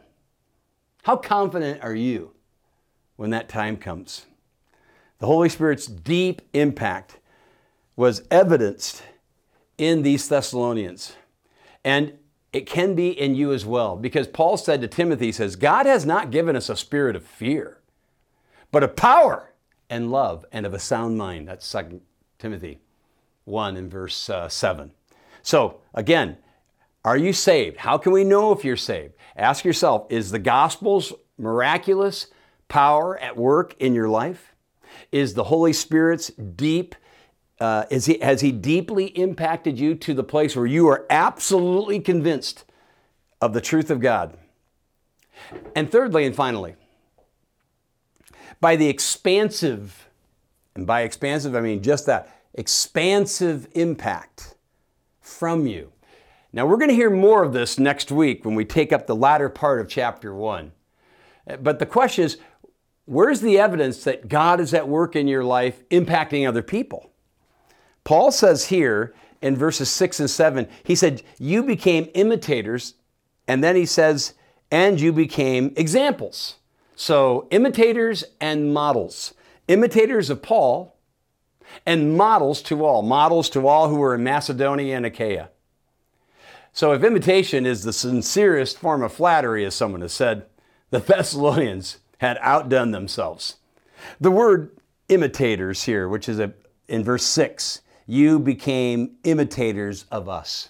How 1.04 1.18
confident 1.18 1.84
are 1.84 1.94
you 1.94 2.32
when 3.16 3.30
that 3.30 3.50
time 3.50 3.78
comes? 3.78 4.26
The 5.20 5.28
Holy 5.28 5.50
Spirit's 5.50 5.86
deep 5.86 6.42
impact 6.54 7.20
was 7.96 8.24
evidenced 8.32 9.04
in 9.78 10.02
these 10.02 10.28
Thessalonians. 10.28 11.14
And 11.84 12.18
it 12.52 12.66
can 12.66 12.96
be 12.96 13.10
in 13.10 13.36
you 13.36 13.52
as 13.52 13.66
well. 13.66 13.96
Because 13.96 14.28
Paul 14.28 14.58
said 14.58 14.82
to 14.82 14.88
Timothy, 14.88 15.28
he 15.28 15.32
says, 15.32 15.56
God 15.56 15.86
has 15.86 16.06
not 16.06 16.32
given 16.32 16.56
us 16.56 16.70
a 16.70 16.76
spirit 16.76 17.16
of 17.16 17.26
fear, 17.26 17.80
but 18.72 18.84
of 18.84 18.96
power 18.96 19.54
and 19.90 20.12
love 20.12 20.46
and 20.52 20.66
of 20.66 20.74
a 20.74 20.80
sound 20.80 21.18
mind. 21.18 21.48
That's 21.48 21.70
2 21.72 22.02
Timothy 22.40 22.80
1 23.46 23.78
in 23.78 23.90
verse 23.90 24.30
uh, 24.30 24.50
7. 24.50 24.92
So, 25.44 25.82
again, 25.94 26.38
are 27.06 27.18
you 27.18 27.34
saved? 27.34 27.78
How 27.78 27.98
can 27.98 28.14
we 28.14 28.24
know 28.24 28.54
if 28.54 28.64
you're 28.64 28.78
saved? 28.78 29.14
Ask 29.36 29.66
yourself 29.66 30.08
is 30.10 30.32
the 30.32 30.40
gospel's 30.40 31.14
miraculous 31.38 32.28
power 32.70 33.18
at 33.20 33.36
work 33.38 33.76
in 33.80 33.94
your 33.94 34.10
life? 34.10 34.56
Is 35.12 35.34
the 35.34 35.44
Holy 35.44 35.74
Spirit's 35.74 36.30
deep, 36.30 36.96
uh, 37.60 37.86
is 37.92 38.06
he, 38.06 38.20
has 38.20 38.42
He 38.42 38.52
deeply 38.52 39.08
impacted 39.08 39.80
you 39.80 39.96
to 39.96 40.14
the 40.14 40.24
place 40.24 40.56
where 40.56 40.66
you 40.66 40.88
are 40.88 41.06
absolutely 41.10 42.00
convinced 42.00 42.64
of 43.42 43.54
the 43.54 43.62
truth 43.62 43.92
of 43.92 44.00
God? 44.00 44.38
And 45.76 45.92
thirdly 45.92 46.26
and 46.26 46.36
finally, 46.36 46.76
by 48.62 48.78
the 48.78 48.88
expansive, 48.88 50.08
and 50.76 50.88
by 50.88 51.02
expansive 51.02 51.54
I 51.54 51.60
mean 51.60 51.84
just 51.84 52.06
that, 52.06 52.34
expansive 52.54 53.68
impact 53.74 54.56
from 55.24 55.66
you. 55.66 55.92
Now, 56.52 56.68
we're 56.68 56.78
going 56.78 56.90
to 56.90 56.96
hear 56.96 57.10
more 57.10 57.44
of 57.44 57.54
this 57.54 57.80
next 57.80 58.12
week 58.12 58.46
when 58.46 58.54
we 58.54 58.66
take 58.66 58.94
up 58.94 59.08
the 59.08 59.16
latter 59.16 59.50
part 59.50 59.82
of 59.82 59.88
chapter 59.88 60.36
one. 60.36 60.72
But 61.60 61.80
the 61.80 61.88
question 61.88 62.26
is 62.26 62.38
where's 63.06 63.42
the 63.42 63.58
evidence 63.58 64.04
that 64.04 64.30
God 64.30 64.60
is 64.60 64.74
at 64.74 64.88
work 64.88 65.16
in 65.16 65.28
your 65.28 65.44
life 65.44 65.88
impacting 65.90 66.48
other 66.48 66.62
people? 66.62 67.10
Paul 68.04 68.32
says 68.32 68.68
here 68.68 69.16
in 69.42 69.56
verses 69.56 69.90
six 69.90 70.20
and 70.20 70.30
seven, 70.30 70.68
he 70.84 70.94
said, 70.94 71.24
You 71.40 71.64
became 71.64 72.10
imitators, 72.14 72.94
and 73.48 73.64
then 73.64 73.76
he 73.76 73.86
says, 73.86 74.34
and 74.74 75.00
you 75.00 75.14
became 75.14 75.72
examples. 75.78 76.56
So, 76.96 77.48
imitators 77.52 78.24
and 78.42 78.74
models. 78.74 79.36
Imitators 79.68 80.32
of 80.32 80.42
Paul, 80.42 80.93
and 81.86 82.18
models 82.18 82.62
to 82.64 82.86
all, 82.86 83.02
models 83.02 83.50
to 83.52 83.68
all 83.68 83.90
who 83.90 83.98
were 83.98 84.16
in 84.16 84.24
Macedonia 84.24 84.96
and 84.96 85.06
Achaia. 85.06 85.50
So, 86.72 86.92
if 86.94 87.04
imitation 87.04 87.66
is 87.66 87.84
the 87.84 87.94
sincerest 87.94 88.80
form 88.80 89.04
of 89.04 89.14
flattery, 89.14 89.64
as 89.64 89.76
someone 89.76 90.02
has 90.02 90.14
said, 90.14 90.46
the 90.90 91.00
Thessalonians 91.08 92.00
had 92.18 92.38
outdone 92.42 92.92
themselves. 92.92 93.58
The 94.20 94.32
word 94.32 94.72
imitators 95.10 95.84
here, 95.84 96.08
which 96.08 96.28
is 96.28 96.40
a, 96.40 96.54
in 96.88 97.04
verse 97.04 97.24
6, 97.24 97.82
you 98.08 98.40
became 98.40 99.16
imitators 99.24 100.06
of 100.12 100.28
us. 100.28 100.70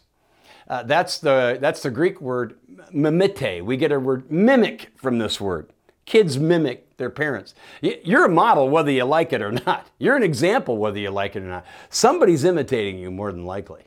Uh, 0.68 0.84
that's, 0.84 1.18
the, 1.20 1.58
that's 1.60 1.82
the 1.84 1.92
Greek 1.92 2.22
word 2.22 2.58
mimete. 2.94 3.62
We 3.62 3.78
get 3.78 3.92
our 3.92 4.00
word 4.00 4.32
mimic 4.32 4.92
from 4.96 5.20
this 5.20 5.40
word. 5.40 5.70
Kids 6.06 6.38
mimic 6.38 6.93
their 7.04 7.10
parents. 7.10 7.54
You're 7.82 8.26
a 8.26 8.30
model 8.30 8.70
whether 8.70 8.90
you 8.90 9.04
like 9.04 9.34
it 9.34 9.42
or 9.42 9.52
not. 9.66 9.90
You're 10.00 10.16
an 10.16 10.24
example 10.24 10.78
whether 10.78 10.98
you 10.98 11.10
like 11.10 11.36
it 11.36 11.44
or 11.44 11.48
not. 11.48 11.66
Somebody's 11.90 12.46
imitating 12.46 12.98
you 12.98 13.12
more 13.12 13.34
than 13.34 13.46
likely. 13.46 13.84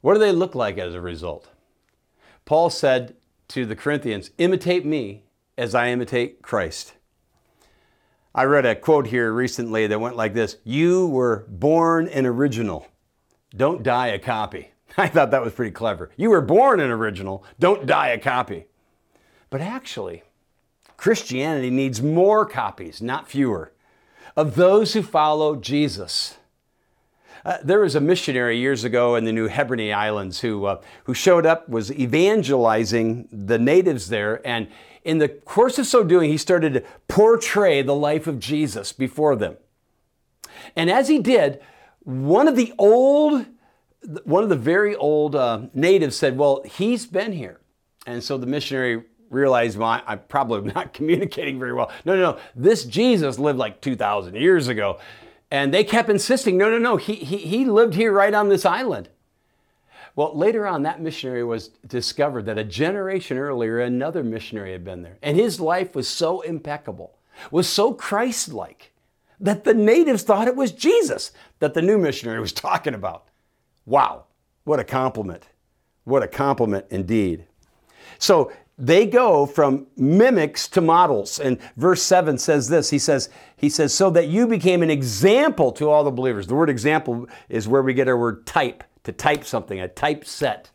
What 0.00 0.14
do 0.14 0.20
they 0.20 0.32
look 0.32 0.54
like 0.54 0.78
as 0.78 0.94
a 0.94 1.00
result? 1.00 1.50
Paul 2.46 2.70
said 2.70 3.16
to 3.48 3.66
the 3.66 3.76
Corinthians, 3.76 4.30
Imitate 4.38 4.86
me 4.86 5.24
as 5.58 5.74
I 5.74 5.90
imitate 5.90 6.40
Christ. 6.40 6.94
I 8.34 8.44
read 8.44 8.64
a 8.64 8.74
quote 8.74 9.08
here 9.08 9.32
recently 9.32 9.86
that 9.86 10.00
went 10.00 10.16
like 10.16 10.32
this 10.32 10.56
You 10.64 11.06
were 11.06 11.44
born 11.48 12.08
an 12.08 12.24
original, 12.24 12.86
don't 13.54 13.82
die 13.82 14.08
a 14.08 14.18
copy. 14.18 14.70
I 14.96 15.08
thought 15.08 15.30
that 15.32 15.42
was 15.42 15.52
pretty 15.52 15.72
clever. 15.72 16.10
You 16.16 16.30
were 16.30 16.40
born 16.40 16.80
an 16.80 16.90
original, 16.90 17.44
don't 17.58 17.86
die 17.86 18.08
a 18.08 18.18
copy. 18.18 18.66
But 19.50 19.60
actually, 19.60 20.22
Christianity 20.96 21.70
needs 21.70 22.02
more 22.02 22.46
copies, 22.46 23.02
not 23.02 23.28
fewer, 23.28 23.72
of 24.36 24.54
those 24.54 24.92
who 24.92 25.02
follow 25.02 25.56
Jesus. 25.56 26.36
Uh, 27.44 27.58
there 27.62 27.80
was 27.80 27.94
a 27.94 28.00
missionary 28.00 28.58
years 28.58 28.82
ago 28.82 29.14
in 29.14 29.24
the 29.24 29.32
New 29.32 29.48
Hebride 29.48 29.92
Islands 29.92 30.40
who, 30.40 30.64
uh, 30.66 30.80
who 31.04 31.14
showed 31.14 31.46
up, 31.46 31.68
was 31.68 31.92
evangelizing 31.92 33.28
the 33.30 33.58
natives 33.58 34.08
there, 34.08 34.46
and 34.46 34.68
in 35.04 35.18
the 35.18 35.28
course 35.28 35.78
of 35.78 35.86
so 35.86 36.02
doing, 36.02 36.30
he 36.30 36.36
started 36.36 36.74
to 36.74 36.82
portray 37.06 37.80
the 37.80 37.94
life 37.94 38.26
of 38.26 38.40
Jesus 38.40 38.92
before 38.92 39.36
them. 39.36 39.56
And 40.74 40.90
as 40.90 41.06
he 41.06 41.20
did, 41.20 41.60
one 42.00 42.48
of 42.48 42.56
the 42.56 42.74
old, 42.76 43.46
one 44.24 44.42
of 44.42 44.48
the 44.48 44.56
very 44.56 44.96
old 44.96 45.36
uh, 45.36 45.68
natives 45.72 46.16
said, 46.16 46.36
Well, 46.36 46.62
he's 46.64 47.06
been 47.06 47.32
here. 47.32 47.60
And 48.04 48.22
so 48.22 48.36
the 48.36 48.46
missionary 48.46 49.04
realized, 49.30 49.78
well, 49.78 50.02
I'm 50.06 50.20
probably 50.28 50.72
not 50.72 50.92
communicating 50.94 51.58
very 51.58 51.72
well. 51.72 51.90
No, 52.04 52.14
no, 52.14 52.32
no. 52.32 52.38
This 52.54 52.84
Jesus 52.84 53.38
lived 53.38 53.58
like 53.58 53.80
2,000 53.80 54.34
years 54.34 54.68
ago. 54.68 54.98
And 55.50 55.72
they 55.72 55.84
kept 55.84 56.08
insisting, 56.08 56.58
no, 56.58 56.70
no, 56.70 56.78
no, 56.78 56.96
he, 56.96 57.14
he, 57.14 57.36
he 57.38 57.64
lived 57.64 57.94
here 57.94 58.12
right 58.12 58.34
on 58.34 58.48
this 58.48 58.64
island. 58.64 59.08
Well, 60.16 60.36
later 60.36 60.66
on, 60.66 60.82
that 60.82 61.00
missionary 61.00 61.44
was 61.44 61.68
discovered 61.86 62.46
that 62.46 62.58
a 62.58 62.64
generation 62.64 63.36
earlier, 63.36 63.78
another 63.80 64.24
missionary 64.24 64.72
had 64.72 64.82
been 64.82 65.02
there. 65.02 65.18
And 65.22 65.36
his 65.36 65.60
life 65.60 65.94
was 65.94 66.08
so 66.08 66.40
impeccable, 66.40 67.18
was 67.50 67.68
so 67.68 67.92
Christ 67.92 68.52
like, 68.52 68.92
that 69.38 69.64
the 69.64 69.74
natives 69.74 70.22
thought 70.22 70.48
it 70.48 70.56
was 70.56 70.72
Jesus 70.72 71.32
that 71.58 71.74
the 71.74 71.82
new 71.82 71.98
missionary 71.98 72.40
was 72.40 72.52
talking 72.54 72.94
about. 72.94 73.28
Wow, 73.84 74.24
what 74.64 74.80
a 74.80 74.84
compliment. 74.84 75.44
What 76.04 76.22
a 76.22 76.28
compliment 76.28 76.86
indeed. 76.90 77.44
So 78.18 78.52
they 78.78 79.06
go 79.06 79.46
from 79.46 79.86
mimics 79.96 80.68
to 80.68 80.80
models. 80.80 81.38
And 81.38 81.58
verse 81.76 82.02
7 82.02 82.36
says 82.36 82.68
this. 82.68 82.90
He 82.90 82.98
says, 82.98 83.30
he 83.56 83.70
says, 83.70 83.94
so 83.94 84.10
that 84.10 84.28
you 84.28 84.46
became 84.46 84.82
an 84.82 84.90
example 84.90 85.72
to 85.72 85.88
all 85.88 86.04
the 86.04 86.10
believers. 86.10 86.46
The 86.46 86.54
word 86.54 86.68
example 86.68 87.26
is 87.48 87.66
where 87.66 87.82
we 87.82 87.94
get 87.94 88.06
our 88.06 88.18
word 88.18 88.46
type, 88.46 88.84
to 89.04 89.12
type 89.12 89.44
something, 89.44 89.80
a 89.80 89.88
typeset. 89.88 90.70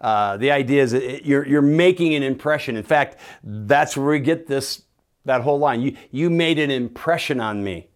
Uh, 0.00 0.36
the 0.38 0.50
idea 0.50 0.82
is 0.82 0.94
it, 0.94 1.24
you're, 1.24 1.46
you're 1.46 1.62
making 1.62 2.14
an 2.14 2.22
impression. 2.22 2.76
In 2.76 2.82
fact, 2.82 3.18
that's 3.44 3.96
where 3.96 4.06
we 4.06 4.18
get 4.18 4.46
this, 4.46 4.82
that 5.26 5.42
whole 5.42 5.58
line. 5.58 5.82
You, 5.82 5.96
you 6.10 6.30
made 6.30 6.58
an 6.58 6.70
impression 6.70 7.38
on 7.38 7.62
me. 7.62 7.88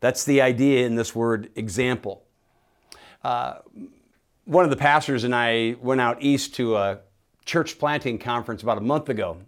That's 0.00 0.24
the 0.24 0.42
idea 0.42 0.84
in 0.84 0.96
this 0.96 1.14
word 1.14 1.50
example. 1.54 2.24
Uh, 3.22 3.58
one 4.44 4.64
of 4.64 4.70
the 4.70 4.76
pastors 4.76 5.24
and 5.24 5.34
I 5.34 5.76
went 5.80 6.00
out 6.00 6.18
east 6.20 6.54
to 6.56 6.76
a 6.76 7.00
church 7.46 7.78
planting 7.78 8.18
conference 8.18 8.62
about 8.62 8.78
a 8.78 8.82
month 8.82 9.08
ago. 9.08 9.38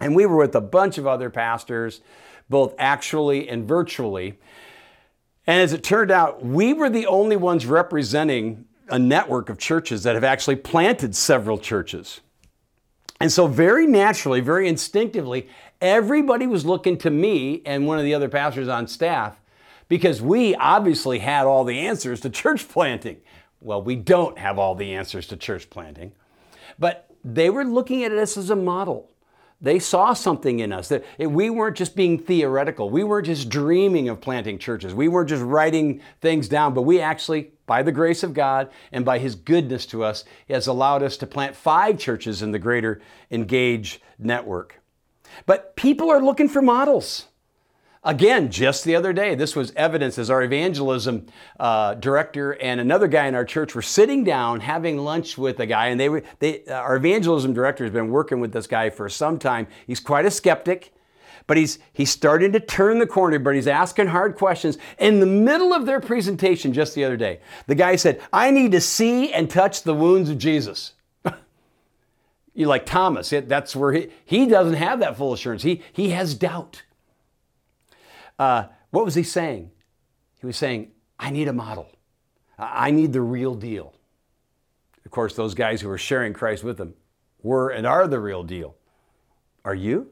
And 0.00 0.14
we 0.14 0.26
were 0.26 0.36
with 0.36 0.54
a 0.54 0.60
bunch 0.60 0.98
of 0.98 1.06
other 1.06 1.30
pastors, 1.30 2.02
both 2.50 2.74
actually 2.78 3.48
and 3.48 3.66
virtually. 3.66 4.38
And 5.46 5.62
as 5.62 5.72
it 5.72 5.82
turned 5.82 6.10
out, 6.10 6.44
we 6.44 6.74
were 6.74 6.90
the 6.90 7.06
only 7.06 7.36
ones 7.36 7.64
representing 7.64 8.66
a 8.88 8.98
network 8.98 9.48
of 9.48 9.58
churches 9.58 10.02
that 10.02 10.14
have 10.14 10.24
actually 10.24 10.56
planted 10.56 11.14
several 11.16 11.58
churches. 11.58 12.20
And 13.20 13.32
so, 13.32 13.46
very 13.46 13.86
naturally, 13.86 14.40
very 14.40 14.68
instinctively, 14.68 15.48
everybody 15.80 16.46
was 16.46 16.66
looking 16.66 16.98
to 16.98 17.10
me 17.10 17.62
and 17.64 17.86
one 17.86 17.98
of 17.98 18.04
the 18.04 18.12
other 18.12 18.28
pastors 18.28 18.68
on 18.68 18.86
staff 18.86 19.40
because 19.88 20.20
we 20.20 20.54
obviously 20.56 21.20
had 21.20 21.46
all 21.46 21.64
the 21.64 21.78
answers 21.78 22.20
to 22.20 22.30
church 22.42 22.68
planting. 22.68 23.18
Well, 23.60 23.82
we 23.82 23.96
don't 23.96 24.38
have 24.38 24.58
all 24.58 24.74
the 24.74 24.94
answers 24.94 25.26
to 25.28 25.36
church 25.36 25.70
planting, 25.70 26.12
but 26.78 27.10
they 27.24 27.50
were 27.50 27.64
looking 27.64 28.04
at 28.04 28.12
us 28.12 28.36
as 28.36 28.50
a 28.50 28.56
model. 28.56 29.10
They 29.60 29.78
saw 29.78 30.12
something 30.12 30.60
in 30.60 30.72
us 30.72 30.88
that 30.88 31.04
eh, 31.18 31.26
we 31.26 31.48
weren't 31.48 31.76
just 31.76 31.96
being 31.96 32.18
theoretical. 32.18 32.90
We 32.90 33.04
weren't 33.04 33.26
just 33.26 33.48
dreaming 33.48 34.08
of 34.08 34.20
planting 34.20 34.58
churches. 34.58 34.92
We 34.92 35.08
weren't 35.08 35.30
just 35.30 35.42
writing 35.42 36.02
things 36.20 36.48
down, 36.48 36.74
but 36.74 36.82
we 36.82 37.00
actually, 37.00 37.52
by 37.64 37.82
the 37.82 37.92
grace 37.92 38.22
of 38.22 38.34
God 38.34 38.70
and 38.92 39.04
by 39.04 39.18
His 39.18 39.34
goodness 39.34 39.86
to 39.86 40.04
us, 40.04 40.24
has 40.48 40.66
allowed 40.66 41.02
us 41.02 41.16
to 41.18 41.26
plant 41.26 41.56
five 41.56 41.98
churches 41.98 42.42
in 42.42 42.52
the 42.52 42.58
greater 42.58 43.00
Engage 43.30 44.00
network. 44.18 44.80
But 45.46 45.74
people 45.74 46.10
are 46.10 46.22
looking 46.22 46.48
for 46.48 46.62
models. 46.62 47.26
Again, 48.06 48.52
just 48.52 48.84
the 48.84 48.94
other 48.94 49.12
day, 49.12 49.34
this 49.34 49.56
was 49.56 49.72
evidence 49.74 50.16
as 50.16 50.30
our 50.30 50.40
evangelism 50.40 51.26
uh, 51.58 51.94
director 51.94 52.52
and 52.52 52.80
another 52.80 53.08
guy 53.08 53.26
in 53.26 53.34
our 53.34 53.44
church 53.44 53.74
were 53.74 53.82
sitting 53.82 54.22
down 54.22 54.60
having 54.60 54.96
lunch 54.98 55.36
with 55.36 55.58
a 55.58 55.66
guy, 55.66 55.88
and 55.88 55.98
they 55.98 56.08
were 56.08 56.22
they 56.38 56.64
uh, 56.66 56.74
our 56.74 56.94
evangelism 56.94 57.52
director 57.52 57.82
has 57.82 57.92
been 57.92 58.12
working 58.12 58.38
with 58.38 58.52
this 58.52 58.68
guy 58.68 58.90
for 58.90 59.08
some 59.08 59.40
time. 59.40 59.66
He's 59.88 59.98
quite 59.98 60.24
a 60.24 60.30
skeptic, 60.30 60.94
but 61.48 61.56
he's 61.56 61.80
he's 61.92 62.08
starting 62.12 62.52
to 62.52 62.60
turn 62.60 63.00
the 63.00 63.08
corner, 63.08 63.40
but 63.40 63.56
he's 63.56 63.66
asking 63.66 64.06
hard 64.06 64.36
questions. 64.36 64.78
In 65.00 65.18
the 65.18 65.26
middle 65.26 65.74
of 65.74 65.84
their 65.84 65.98
presentation 65.98 66.72
just 66.72 66.94
the 66.94 67.02
other 67.02 67.16
day, 67.16 67.40
the 67.66 67.74
guy 67.74 67.96
said, 67.96 68.22
"I 68.32 68.52
need 68.52 68.70
to 68.70 68.80
see 68.80 69.32
and 69.32 69.50
touch 69.50 69.82
the 69.82 69.94
wounds 69.94 70.30
of 70.30 70.38
Jesus." 70.38 70.92
you 72.54 72.68
like 72.68 72.86
Thomas, 72.86 73.32
it, 73.32 73.48
that's 73.48 73.74
where 73.74 73.92
he 73.92 74.10
he 74.24 74.46
doesn't 74.46 74.74
have 74.74 75.00
that 75.00 75.16
full 75.16 75.32
assurance. 75.32 75.64
He 75.64 75.82
he 75.92 76.10
has 76.10 76.34
doubt. 76.34 76.84
Uh, 78.38 78.64
what 78.90 79.04
was 79.04 79.14
he 79.14 79.22
saying? 79.22 79.70
He 80.40 80.46
was 80.46 80.56
saying, 80.56 80.90
I 81.18 81.30
need 81.30 81.48
a 81.48 81.52
model. 81.52 81.90
I 82.58 82.90
need 82.90 83.12
the 83.12 83.20
real 83.20 83.54
deal. 83.54 83.94
Of 85.04 85.10
course, 85.10 85.34
those 85.34 85.54
guys 85.54 85.80
who 85.80 85.88
were 85.88 85.98
sharing 85.98 86.32
Christ 86.32 86.64
with 86.64 86.78
them 86.78 86.94
were 87.42 87.70
and 87.70 87.86
are 87.86 88.06
the 88.06 88.18
real 88.18 88.42
deal. 88.42 88.76
Are 89.64 89.74
you? 89.74 90.10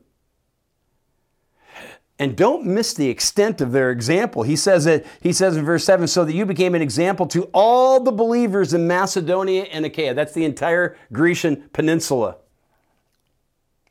And 2.18 2.36
don't 2.36 2.64
miss 2.64 2.94
the 2.94 3.08
extent 3.08 3.60
of 3.60 3.72
their 3.72 3.90
example. 3.90 4.44
He 4.44 4.54
says 4.54 4.86
it, 4.86 5.04
he 5.20 5.32
says 5.32 5.56
in 5.56 5.64
verse 5.64 5.84
7, 5.84 6.06
so 6.06 6.24
that 6.24 6.32
you 6.32 6.46
became 6.46 6.74
an 6.74 6.82
example 6.82 7.26
to 7.26 7.44
all 7.52 7.98
the 7.98 8.12
believers 8.12 8.72
in 8.72 8.86
Macedonia 8.86 9.64
and 9.64 9.84
Achaia. 9.84 10.14
That's 10.14 10.32
the 10.32 10.44
entire 10.44 10.96
Grecian 11.12 11.68
peninsula. 11.72 12.36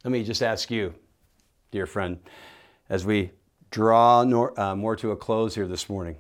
Let 0.06 0.12
me 0.12 0.24
just 0.24 0.42
ask 0.42 0.72
you, 0.72 0.94
dear 1.72 1.86
friend, 1.86 2.20
as 2.90 3.06
we 3.06 3.32
draw 3.74 4.24
nor, 4.24 4.58
uh, 4.60 4.76
more 4.76 4.96
to 4.96 5.10
a 5.10 5.16
close 5.16 5.56
here 5.56 5.68
this 5.68 5.90
morning. 5.90 6.16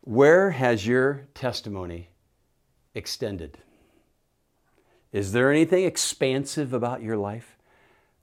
Where 0.00 0.50
has 0.50 0.86
your 0.86 1.28
testimony 1.34 2.08
extended? 2.94 3.58
Is 5.12 5.32
there 5.32 5.52
anything 5.52 5.84
expansive 5.84 6.72
about 6.72 7.02
your 7.02 7.18
life? 7.18 7.58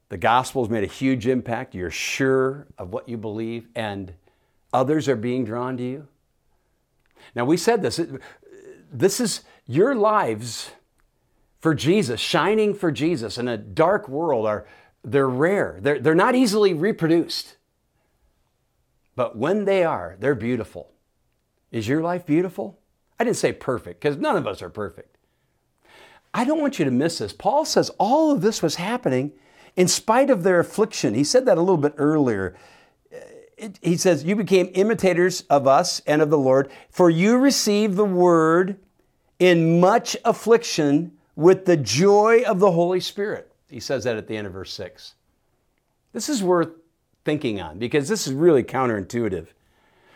The 0.10 0.18
gospel 0.18 0.64
has 0.64 0.72
made 0.72 0.84
a 0.84 0.88
huge 0.88 1.28
impact. 1.28 1.76
You're 1.76 1.92
sure 1.92 2.66
of 2.80 2.92
what 2.92 3.08
you 3.08 3.16
believe, 3.16 3.68
and 3.76 4.12
others 4.74 5.08
are 5.08 5.16
being 5.16 5.46
drawn 5.46 5.78
to 5.78 5.84
you. 5.84 6.08
Now, 7.36 7.46
we 7.46 7.58
said 7.58 7.84
this. 7.84 8.02
This 8.92 9.20
is 9.20 9.42
your 9.68 9.94
lives 9.94 10.72
for 11.60 11.76
Jesus, 11.76 12.20
shining 12.20 12.74
for 12.74 12.92
Jesus 12.92 13.38
in 13.38 13.48
a 13.48 13.56
dark 13.56 14.10
world, 14.10 14.48
are 14.48 14.66
they're 15.04 15.30
rare. 15.30 15.78
They're, 15.80 16.00
they're 16.00 16.16
not 16.16 16.34
easily 16.34 16.74
reproduced. 16.74 17.58
But 19.16 19.38
when 19.38 19.66
they 19.66 19.84
are, 19.84 20.16
they're 20.20 20.36
beautiful. 20.36 20.92
Is 21.72 21.88
your 21.88 22.02
life 22.02 22.26
beautiful? 22.26 22.80
I 23.20 23.24
didn't 23.24 23.38
say 23.38 23.54
perfect 23.54 24.02
because 24.02 24.18
none 24.18 24.36
of 24.36 24.48
us 24.48 24.62
are 24.62 24.70
perfect. 24.70 25.18
I 26.34 26.46
don't 26.46 26.60
want 26.60 26.80
you 26.80 26.86
to 26.86 26.92
miss 26.92 27.20
this. 27.20 27.34
Paul 27.34 27.66
says 27.66 27.92
all 28.00 28.32
of 28.32 28.42
this 28.42 28.62
was 28.62 28.76
happening 28.76 29.34
in 29.76 29.88
spite 29.88 30.30
of 30.30 30.44
their 30.44 30.60
affliction. 30.60 31.14
He 31.14 31.24
said 31.24 31.46
that 31.46 31.58
a 31.58 31.62
little 31.62 31.78
bit 31.78 31.94
earlier. 31.98 32.56
Uh, 33.14 33.70
he 33.82 33.98
says, 33.98 34.24
You 34.24 34.36
became 34.36 34.72
imitators 34.74 35.42
of 35.42 35.68
us 35.68 36.02
and 36.08 36.22
of 36.22 36.30
the 36.30 36.38
Lord, 36.38 36.72
for 36.90 37.10
you 37.10 37.38
received 37.38 37.96
the 37.96 38.06
word 38.06 38.80
in 39.40 39.80
much 39.80 40.18
affliction 40.26 41.12
with 41.36 41.66
the 41.66 41.78
joy 41.78 42.44
of 42.44 42.60
the 42.60 42.72
Holy 42.72 43.00
Spirit. 43.00 43.52
He 43.70 43.80
says 43.80 44.04
that 44.04 44.18
at 44.18 44.28
the 44.28 44.38
end 44.38 44.48
of 44.48 44.54
verse 44.54 44.74
6. 44.74 45.16
This 46.14 46.30
is 46.30 46.44
worth 46.44 46.70
thinking 47.26 47.62
on 47.62 47.80
because 47.80 48.08
this 48.08 48.28
is 48.28 48.34
really 48.34 48.64
counterintuitive. 48.64 49.48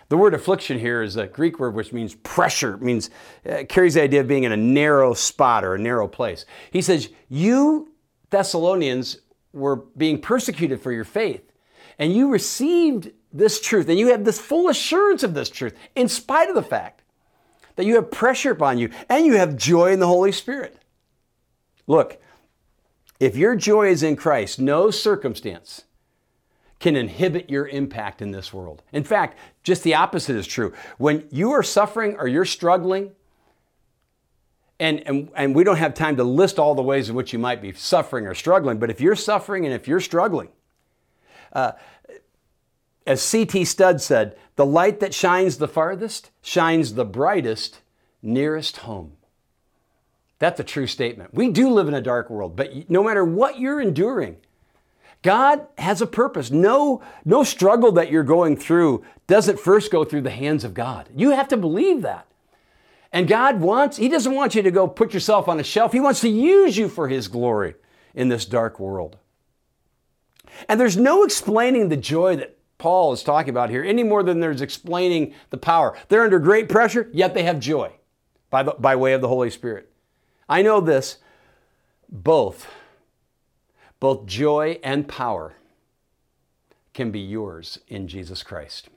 The 0.09 0.17
word 0.17 0.33
affliction 0.33 0.79
here 0.79 1.01
is 1.01 1.17
a 1.17 1.27
Greek 1.27 1.59
word 1.59 1.73
which 1.73 1.91
means 1.91 2.15
pressure, 2.15 2.77
means 2.77 3.09
uh, 3.49 3.63
carries 3.67 3.95
the 3.95 4.03
idea 4.03 4.21
of 4.21 4.27
being 4.27 4.43
in 4.43 4.53
a 4.53 4.57
narrow 4.57 5.13
spot 5.13 5.65
or 5.65 5.75
a 5.75 5.79
narrow 5.79 6.07
place. 6.07 6.45
He 6.71 6.81
says, 6.81 7.09
"You 7.27 7.91
Thessalonians 8.29 9.19
were 9.51 9.75
being 9.75 10.21
persecuted 10.21 10.81
for 10.81 10.91
your 10.91 11.03
faith, 11.03 11.51
and 11.99 12.13
you 12.13 12.29
received 12.29 13.11
this 13.33 13.59
truth, 13.59 13.89
and 13.89 13.99
you 13.99 14.11
have 14.11 14.23
this 14.23 14.39
full 14.39 14.69
assurance 14.69 15.23
of 15.23 15.33
this 15.33 15.49
truth 15.49 15.75
in 15.95 16.07
spite 16.07 16.47
of 16.47 16.55
the 16.55 16.63
fact 16.63 17.03
that 17.75 17.85
you 17.85 17.95
have 17.95 18.09
pressure 18.09 18.51
upon 18.51 18.77
you 18.77 18.89
and 19.09 19.25
you 19.25 19.33
have 19.33 19.57
joy 19.57 19.91
in 19.91 19.99
the 19.99 20.07
Holy 20.07 20.31
Spirit." 20.31 20.77
Look, 21.85 22.21
if 23.19 23.35
your 23.35 23.55
joy 23.55 23.89
is 23.89 24.03
in 24.03 24.15
Christ, 24.15 24.59
no 24.59 24.89
circumstance 24.89 25.83
can 26.79 26.95
inhibit 26.95 27.49
your 27.49 27.67
impact 27.67 28.21
in 28.21 28.31
this 28.31 28.53
world. 28.53 28.83
In 28.91 29.03
fact, 29.03 29.37
just 29.63 29.83
the 29.83 29.95
opposite 29.95 30.35
is 30.35 30.45
true. 30.45 30.73
When 30.97 31.27
you 31.31 31.51
are 31.51 31.63
suffering 31.63 32.15
or 32.17 32.27
you're 32.27 32.45
struggling, 32.45 33.11
and, 34.79 35.01
and, 35.07 35.29
and 35.35 35.55
we 35.55 35.63
don't 35.63 35.77
have 35.77 35.95
time 35.95 36.17
to 36.17 36.23
list 36.23 36.59
all 36.59 36.75
the 36.75 36.83
ways 36.83 37.09
in 37.09 37.15
which 37.15 37.33
you 37.33 37.39
might 37.39 37.61
be 37.61 37.73
suffering 37.73 38.27
or 38.27 38.35
struggling, 38.35 38.77
but 38.77 38.91
if 38.91 39.01
you're 39.01 39.15
suffering 39.15 39.65
and 39.65 39.73
if 39.73 39.87
you're 39.87 39.99
struggling, 39.99 40.49
uh, 41.53 41.71
as 43.07 43.21
C.T. 43.21 43.65
Studd 43.65 44.01
said, 44.01 44.37
the 44.55 44.65
light 44.65 44.99
that 44.99 45.13
shines 45.13 45.57
the 45.57 45.67
farthest 45.67 46.29
shines 46.41 46.93
the 46.93 47.05
brightest 47.05 47.79
nearest 48.21 48.77
home. 48.77 49.13
That's 50.39 50.59
a 50.59 50.63
true 50.63 50.87
statement. 50.87 51.33
We 51.33 51.49
do 51.49 51.69
live 51.69 51.87
in 51.87 51.93
a 51.93 52.01
dark 52.01 52.29
world, 52.29 52.55
but 52.55 52.89
no 52.89 53.03
matter 53.03 53.25
what 53.25 53.59
you're 53.59 53.81
enduring, 53.81 54.37
God 55.27 55.67
has 55.77 56.01
a 56.01 56.07
purpose. 56.07 56.51
No, 56.51 57.01
no 57.25 57.43
struggle 57.43 57.91
that 57.91 58.09
you're 58.09 58.23
going 58.23 58.55
through 58.55 59.03
doesn't 59.27 59.59
first 59.59 59.91
go 59.91 60.05
through 60.05 60.21
the 60.21 60.29
hands 60.29 60.63
of 60.63 60.73
God. 60.73 61.09
You 61.13 61.31
have 61.31 61.49
to 61.49 61.57
believe 61.57 62.01
that. 62.03 62.27
And 63.11 63.27
God 63.27 63.59
wants, 63.59 63.97
He 63.97 64.07
doesn't 64.07 64.33
want 64.33 64.55
you 64.55 64.61
to 64.61 64.71
go 64.71 64.87
put 64.87 65.13
yourself 65.13 65.49
on 65.49 65.59
a 65.59 65.65
shelf. 65.65 65.91
He 65.91 65.99
wants 65.99 66.21
to 66.21 66.29
use 66.29 66.77
you 66.77 66.87
for 66.87 67.09
His 67.09 67.27
glory 67.27 67.75
in 68.15 68.29
this 68.29 68.45
dark 68.45 68.79
world. 68.79 69.17
And 70.69 70.79
there's 70.79 70.95
no 70.95 71.25
explaining 71.25 71.89
the 71.89 71.97
joy 71.97 72.37
that 72.37 72.57
Paul 72.77 73.11
is 73.11 73.21
talking 73.21 73.49
about 73.49 73.69
here 73.69 73.83
any 73.83 74.03
more 74.03 74.23
than 74.23 74.39
there's 74.39 74.61
explaining 74.61 75.33
the 75.49 75.57
power. 75.57 75.93
They're 76.07 76.23
under 76.23 76.39
great 76.39 76.69
pressure, 76.69 77.09
yet 77.11 77.33
they 77.33 77.43
have 77.43 77.59
joy 77.59 77.91
by, 78.49 78.63
the, 78.63 78.75
by 78.79 78.95
way 78.95 79.11
of 79.11 79.19
the 79.19 79.27
Holy 79.27 79.49
Spirit. 79.49 79.91
I 80.47 80.61
know 80.61 80.79
this 80.79 81.17
both 82.07 82.65
both 83.99 84.25
joy 84.25 84.79
and 84.83 85.07
power 85.07 85.55
can 86.93 87.11
be 87.11 87.19
yours 87.19 87.79
in 87.87 88.07
Jesus 88.07 88.43
Christ. 88.43 88.89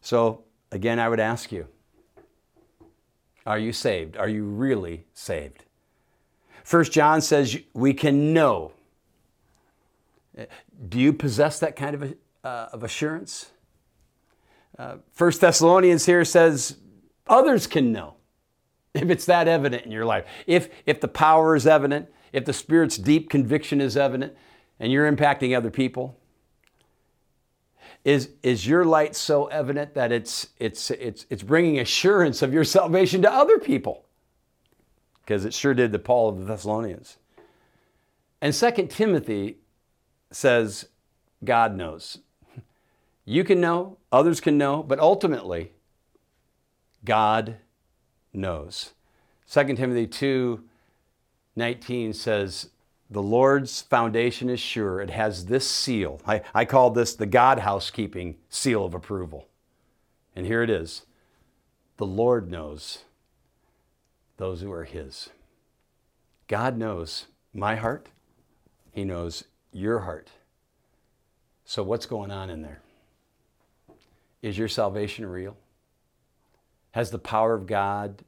So, 0.00 0.44
again, 0.70 0.98
I 0.98 1.08
would 1.08 1.20
ask 1.20 1.52
you 1.52 1.66
are 3.46 3.58
you 3.58 3.72
saved? 3.72 4.16
Are 4.16 4.28
you 4.28 4.44
really 4.44 5.04
saved? 5.14 5.64
First 6.64 6.90
John 6.90 7.20
says 7.20 7.56
we 7.74 7.94
can 7.94 8.32
know. 8.32 8.72
Do 10.88 10.98
you 10.98 11.12
possess 11.12 11.60
that 11.60 11.76
kind 11.76 11.94
of, 11.94 12.14
uh, 12.42 12.68
of 12.72 12.82
assurance? 12.82 13.50
Uh, 14.76 14.96
First 15.12 15.40
Thessalonians 15.40 16.04
here 16.06 16.24
says 16.24 16.76
others 17.28 17.66
can 17.66 17.92
know 17.92 18.14
if 18.94 19.10
it's 19.10 19.26
that 19.26 19.46
evident 19.46 19.84
in 19.84 19.92
your 19.92 20.04
life. 20.04 20.24
If, 20.46 20.68
if 20.84 21.00
the 21.00 21.08
power 21.08 21.54
is 21.54 21.66
evident, 21.66 22.08
if 22.32 22.44
the 22.44 22.52
Spirit's 22.52 22.96
deep 22.96 23.30
conviction 23.30 23.80
is 23.80 23.96
evident 23.96 24.34
and 24.78 24.92
you're 24.92 25.10
impacting 25.10 25.56
other 25.56 25.70
people? 25.70 26.18
Is, 28.04 28.30
is 28.42 28.66
your 28.66 28.84
light 28.84 29.16
so 29.16 29.46
evident 29.46 29.94
that 29.94 30.12
it's, 30.12 30.48
it's, 30.58 30.90
it's, 30.92 31.26
it's 31.28 31.42
bringing 31.42 31.80
assurance 31.80 32.40
of 32.42 32.54
your 32.54 32.64
salvation 32.64 33.22
to 33.22 33.32
other 33.32 33.58
people? 33.58 34.04
Because 35.22 35.44
it 35.44 35.52
sure 35.52 35.74
did 35.74 35.92
to 35.92 35.98
Paul 35.98 36.28
of 36.28 36.38
the 36.38 36.44
Thessalonians. 36.44 37.16
And 38.40 38.54
Second 38.54 38.90
Timothy 38.90 39.56
says, 40.30 40.88
God 41.44 41.76
knows. 41.76 42.18
You 43.24 43.42
can 43.42 43.60
know, 43.60 43.98
others 44.12 44.40
can 44.40 44.56
know, 44.56 44.84
but 44.84 45.00
ultimately, 45.00 45.72
God 47.04 47.56
knows. 48.32 48.92
2 49.50 49.74
Timothy 49.74 50.06
2 50.06 50.62
19 51.56 52.12
says, 52.12 52.68
The 53.10 53.22
Lord's 53.22 53.80
foundation 53.82 54.50
is 54.50 54.60
sure. 54.60 55.00
It 55.00 55.10
has 55.10 55.46
this 55.46 55.68
seal. 55.68 56.20
I, 56.26 56.42
I 56.54 56.64
call 56.64 56.90
this 56.90 57.14
the 57.14 57.26
God 57.26 57.60
housekeeping 57.60 58.36
seal 58.48 58.84
of 58.84 58.94
approval. 58.94 59.48
And 60.36 60.46
here 60.46 60.62
it 60.62 60.70
is 60.70 61.06
The 61.96 62.06
Lord 62.06 62.50
knows 62.50 63.04
those 64.36 64.60
who 64.60 64.70
are 64.70 64.84
His. 64.84 65.30
God 66.46 66.76
knows 66.76 67.26
my 67.52 67.74
heart, 67.76 68.08
He 68.92 69.04
knows 69.04 69.44
your 69.72 70.00
heart. 70.00 70.30
So, 71.64 71.82
what's 71.82 72.06
going 72.06 72.30
on 72.30 72.50
in 72.50 72.62
there? 72.62 72.80
Is 74.42 74.56
your 74.56 74.68
salvation 74.68 75.26
real? 75.26 75.56
Has 76.92 77.10
the 77.10 77.18
power 77.18 77.54
of 77.54 77.66
God 77.66 78.22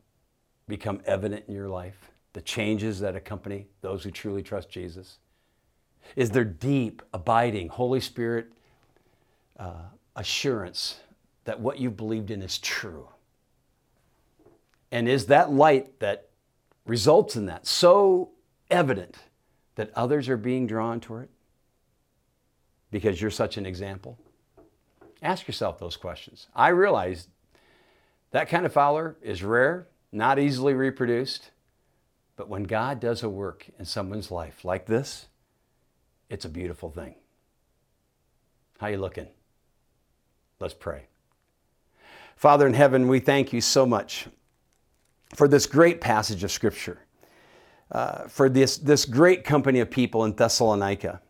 become 0.66 1.00
evident 1.06 1.44
in 1.46 1.54
your 1.54 1.68
life? 1.68 2.07
The 2.38 2.42
changes 2.42 3.00
that 3.00 3.16
accompany 3.16 3.66
those 3.80 4.04
who 4.04 4.12
truly 4.12 4.44
trust 4.44 4.70
Jesus? 4.70 5.18
Is 6.14 6.30
there 6.30 6.44
deep, 6.44 7.02
abiding, 7.12 7.66
Holy 7.66 7.98
Spirit 7.98 8.52
uh, 9.58 9.86
assurance 10.14 11.00
that 11.46 11.58
what 11.58 11.80
you've 11.80 11.96
believed 11.96 12.30
in 12.30 12.40
is 12.40 12.58
true? 12.58 13.08
And 14.92 15.08
is 15.08 15.26
that 15.26 15.50
light 15.50 15.98
that 15.98 16.28
results 16.86 17.34
in 17.34 17.46
that 17.46 17.66
so 17.66 18.30
evident 18.70 19.16
that 19.74 19.90
others 19.96 20.28
are 20.28 20.36
being 20.36 20.68
drawn 20.68 21.00
toward 21.00 21.24
it? 21.24 21.30
Because 22.92 23.20
you're 23.20 23.32
such 23.32 23.56
an 23.56 23.66
example? 23.66 24.16
Ask 25.22 25.48
yourself 25.48 25.80
those 25.80 25.96
questions. 25.96 26.46
I 26.54 26.68
realize 26.68 27.26
that 28.30 28.48
kind 28.48 28.64
of 28.64 28.72
follower 28.72 29.16
is 29.22 29.42
rare, 29.42 29.88
not 30.12 30.38
easily 30.38 30.74
reproduced. 30.74 31.50
But 32.38 32.48
when 32.48 32.62
God 32.62 33.00
does 33.00 33.24
a 33.24 33.28
work 33.28 33.66
in 33.80 33.84
someone's 33.84 34.30
life 34.30 34.64
like 34.64 34.86
this, 34.86 35.26
it's 36.30 36.44
a 36.44 36.48
beautiful 36.48 36.88
thing. 36.88 37.16
How 38.78 38.86
you 38.86 38.98
looking? 38.98 39.26
Let's 40.60 40.72
pray. 40.72 41.06
Father 42.36 42.68
in 42.68 42.74
heaven, 42.74 43.08
we 43.08 43.18
thank 43.18 43.52
you 43.52 43.60
so 43.60 43.84
much 43.84 44.28
for 45.34 45.48
this 45.48 45.66
great 45.66 46.00
passage 46.00 46.44
of 46.44 46.52
Scripture, 46.52 47.00
uh, 47.90 48.28
for 48.28 48.48
this, 48.48 48.78
this 48.78 49.04
great 49.04 49.42
company 49.42 49.80
of 49.80 49.90
people 49.90 50.24
in 50.24 50.32
Thessalonica, 50.32 51.20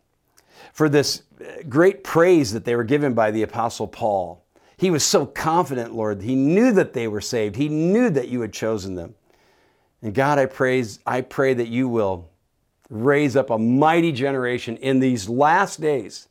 for 0.73 0.89
this 0.89 1.23
great 1.67 2.03
praise 2.03 2.53
that 2.53 2.65
they 2.65 2.75
were 2.75 2.83
given 2.83 3.15
by 3.15 3.31
the 3.31 3.41
Apostle 3.41 3.87
Paul. 3.87 4.45
He 4.77 4.91
was 4.91 5.03
so 5.03 5.25
confident, 5.25 5.95
Lord. 5.95 6.21
He 6.21 6.35
knew 6.35 6.71
that 6.73 6.93
they 6.93 7.07
were 7.07 7.19
saved. 7.19 7.55
He 7.55 7.67
knew 7.67 8.11
that 8.11 8.27
you 8.27 8.41
had 8.41 8.53
chosen 8.53 8.93
them. 8.93 9.15
And 10.01 10.13
God, 10.13 10.39
I 10.39 10.45
praise, 10.45 10.99
I 11.05 11.21
pray 11.21 11.53
that 11.53 11.67
you 11.67 11.89
will 11.89 12.29
raise 12.89 13.35
up 13.35 13.49
a 13.49 13.57
mighty 13.57 14.11
generation 14.11 14.77
in 14.77 14.99
these 14.99 15.29
last 15.29 15.81
days, 15.81 16.27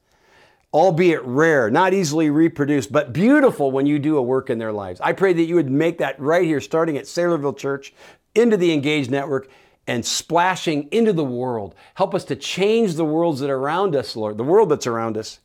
albeit 0.73 1.23
rare, 1.23 1.71
not 1.71 1.95
easily 1.95 2.31
reproduced, 2.31 2.91
but 2.91 3.13
beautiful 3.13 3.71
when 3.71 3.87
you 3.87 3.99
do 3.99 4.17
a 4.17 4.23
work 4.23 4.51
in 4.51 4.59
their 4.59 4.73
lives. 4.73 5.01
I 5.01 5.13
pray 5.13 5.33
that 5.33 5.45
you 5.45 5.55
would 5.55 5.71
make 5.71 5.99
that 5.99 6.19
right 6.19 6.45
here, 6.45 6.61
starting 6.61 6.97
at 6.97 7.05
Saylorville 7.05 7.57
Church, 7.57 7.93
into 8.35 8.57
the 8.57 8.73
Engage 8.73 9.09
Network, 9.11 9.49
and 9.87 10.05
splashing 10.05 10.89
into 10.91 11.13
the 11.13 11.25
world. 11.25 11.75
Help 11.95 12.15
us 12.15 12.25
to 12.25 12.37
change 12.37 12.95
the 12.95 13.05
worlds 13.05 13.41
that 13.41 13.51
are 13.51 13.59
around 13.59 13.95
us, 13.97 14.17
Lord, 14.17 14.37
the 14.37 14.45
world 14.45 14.69
that's 14.69 14.87
around 14.87 15.17
us, 15.17 15.41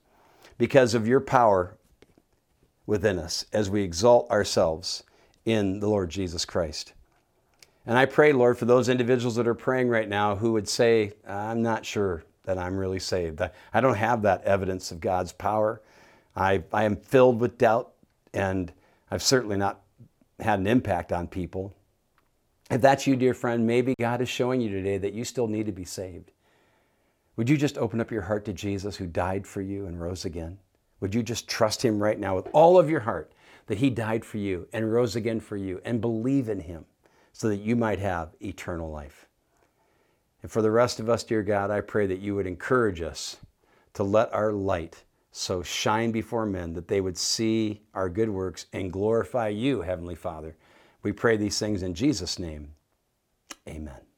because 0.57 0.93
of 0.93 1.07
your 1.07 1.21
power 1.21 1.77
within 2.85 3.17
us 3.17 3.45
as 3.53 3.69
we 3.69 3.83
exalt 3.83 4.29
ourselves 4.29 5.03
in 5.45 5.79
the 5.79 5.87
Lord 5.87 6.09
Jesus 6.09 6.45
Christ. 6.45 6.93
And 7.85 7.97
I 7.97 8.05
pray, 8.05 8.31
Lord, 8.31 8.57
for 8.57 8.65
those 8.65 8.87
individuals 8.87 9.35
that 9.35 9.47
are 9.47 9.53
praying 9.53 9.89
right 9.89 10.07
now 10.07 10.35
who 10.35 10.53
would 10.53 10.69
say, 10.69 11.13
I'm 11.27 11.61
not 11.61 11.85
sure 11.85 12.23
that 12.43 12.57
I'm 12.57 12.77
really 12.77 12.99
saved. 12.99 13.41
I 13.73 13.81
don't 13.81 13.95
have 13.95 14.21
that 14.21 14.43
evidence 14.43 14.91
of 14.91 15.01
God's 15.01 15.33
power. 15.33 15.81
I, 16.35 16.63
I 16.71 16.85
am 16.85 16.95
filled 16.95 17.39
with 17.39 17.57
doubt, 17.57 17.91
and 18.33 18.71
I've 19.11 19.21
certainly 19.21 19.57
not 19.57 19.81
had 20.39 20.59
an 20.59 20.67
impact 20.67 21.11
on 21.11 21.27
people. 21.27 21.73
If 22.71 22.81
that's 22.81 23.05
you, 23.05 23.15
dear 23.15 23.33
friend, 23.33 23.67
maybe 23.67 23.95
God 23.99 24.21
is 24.21 24.29
showing 24.29 24.61
you 24.61 24.69
today 24.69 24.97
that 24.97 25.13
you 25.13 25.25
still 25.25 25.47
need 25.47 25.65
to 25.65 25.71
be 25.71 25.85
saved. 25.85 26.31
Would 27.35 27.49
you 27.49 27.57
just 27.57 27.77
open 27.77 27.99
up 27.99 28.11
your 28.11 28.21
heart 28.21 28.45
to 28.45 28.53
Jesus 28.53 28.95
who 28.95 29.07
died 29.07 29.45
for 29.45 29.61
you 29.61 29.87
and 29.87 29.99
rose 29.99 30.23
again? 30.23 30.57
Would 31.01 31.13
you 31.13 31.21
just 31.21 31.49
trust 31.49 31.83
him 31.83 32.01
right 32.01 32.19
now 32.19 32.35
with 32.35 32.47
all 32.53 32.79
of 32.79 32.89
your 32.89 33.01
heart 33.01 33.33
that 33.67 33.79
he 33.79 33.89
died 33.89 34.23
for 34.23 34.37
you 34.37 34.67
and 34.71 34.91
rose 34.91 35.15
again 35.15 35.39
for 35.39 35.57
you 35.57 35.81
and 35.83 35.99
believe 35.99 36.47
in 36.47 36.61
him 36.61 36.85
so 37.33 37.49
that 37.49 37.57
you 37.57 37.75
might 37.75 37.99
have 37.99 38.35
eternal 38.41 38.89
life? 38.89 39.27
And 40.41 40.51
for 40.51 40.61
the 40.61 40.71
rest 40.71 40.99
of 40.99 41.09
us, 41.09 41.23
dear 41.23 41.43
God, 41.43 41.71
I 41.71 41.81
pray 41.81 42.07
that 42.07 42.19
you 42.19 42.35
would 42.35 42.47
encourage 42.47 43.01
us 43.01 43.37
to 43.93 44.03
let 44.03 44.33
our 44.33 44.51
light 44.51 45.03
so 45.31 45.61
shine 45.61 46.11
before 46.11 46.45
men 46.45 46.73
that 46.73 46.87
they 46.87 47.01
would 47.01 47.17
see 47.17 47.81
our 47.93 48.07
good 48.07 48.29
works 48.29 48.67
and 48.71 48.93
glorify 48.93 49.49
you, 49.49 49.81
Heavenly 49.81 50.15
Father 50.15 50.55
we 51.03 51.11
pray 51.11 51.37
these 51.37 51.59
things 51.59 51.83
in 51.83 51.93
Jesus' 51.93 52.39
name. 52.39 52.73
Amen. 53.67 54.12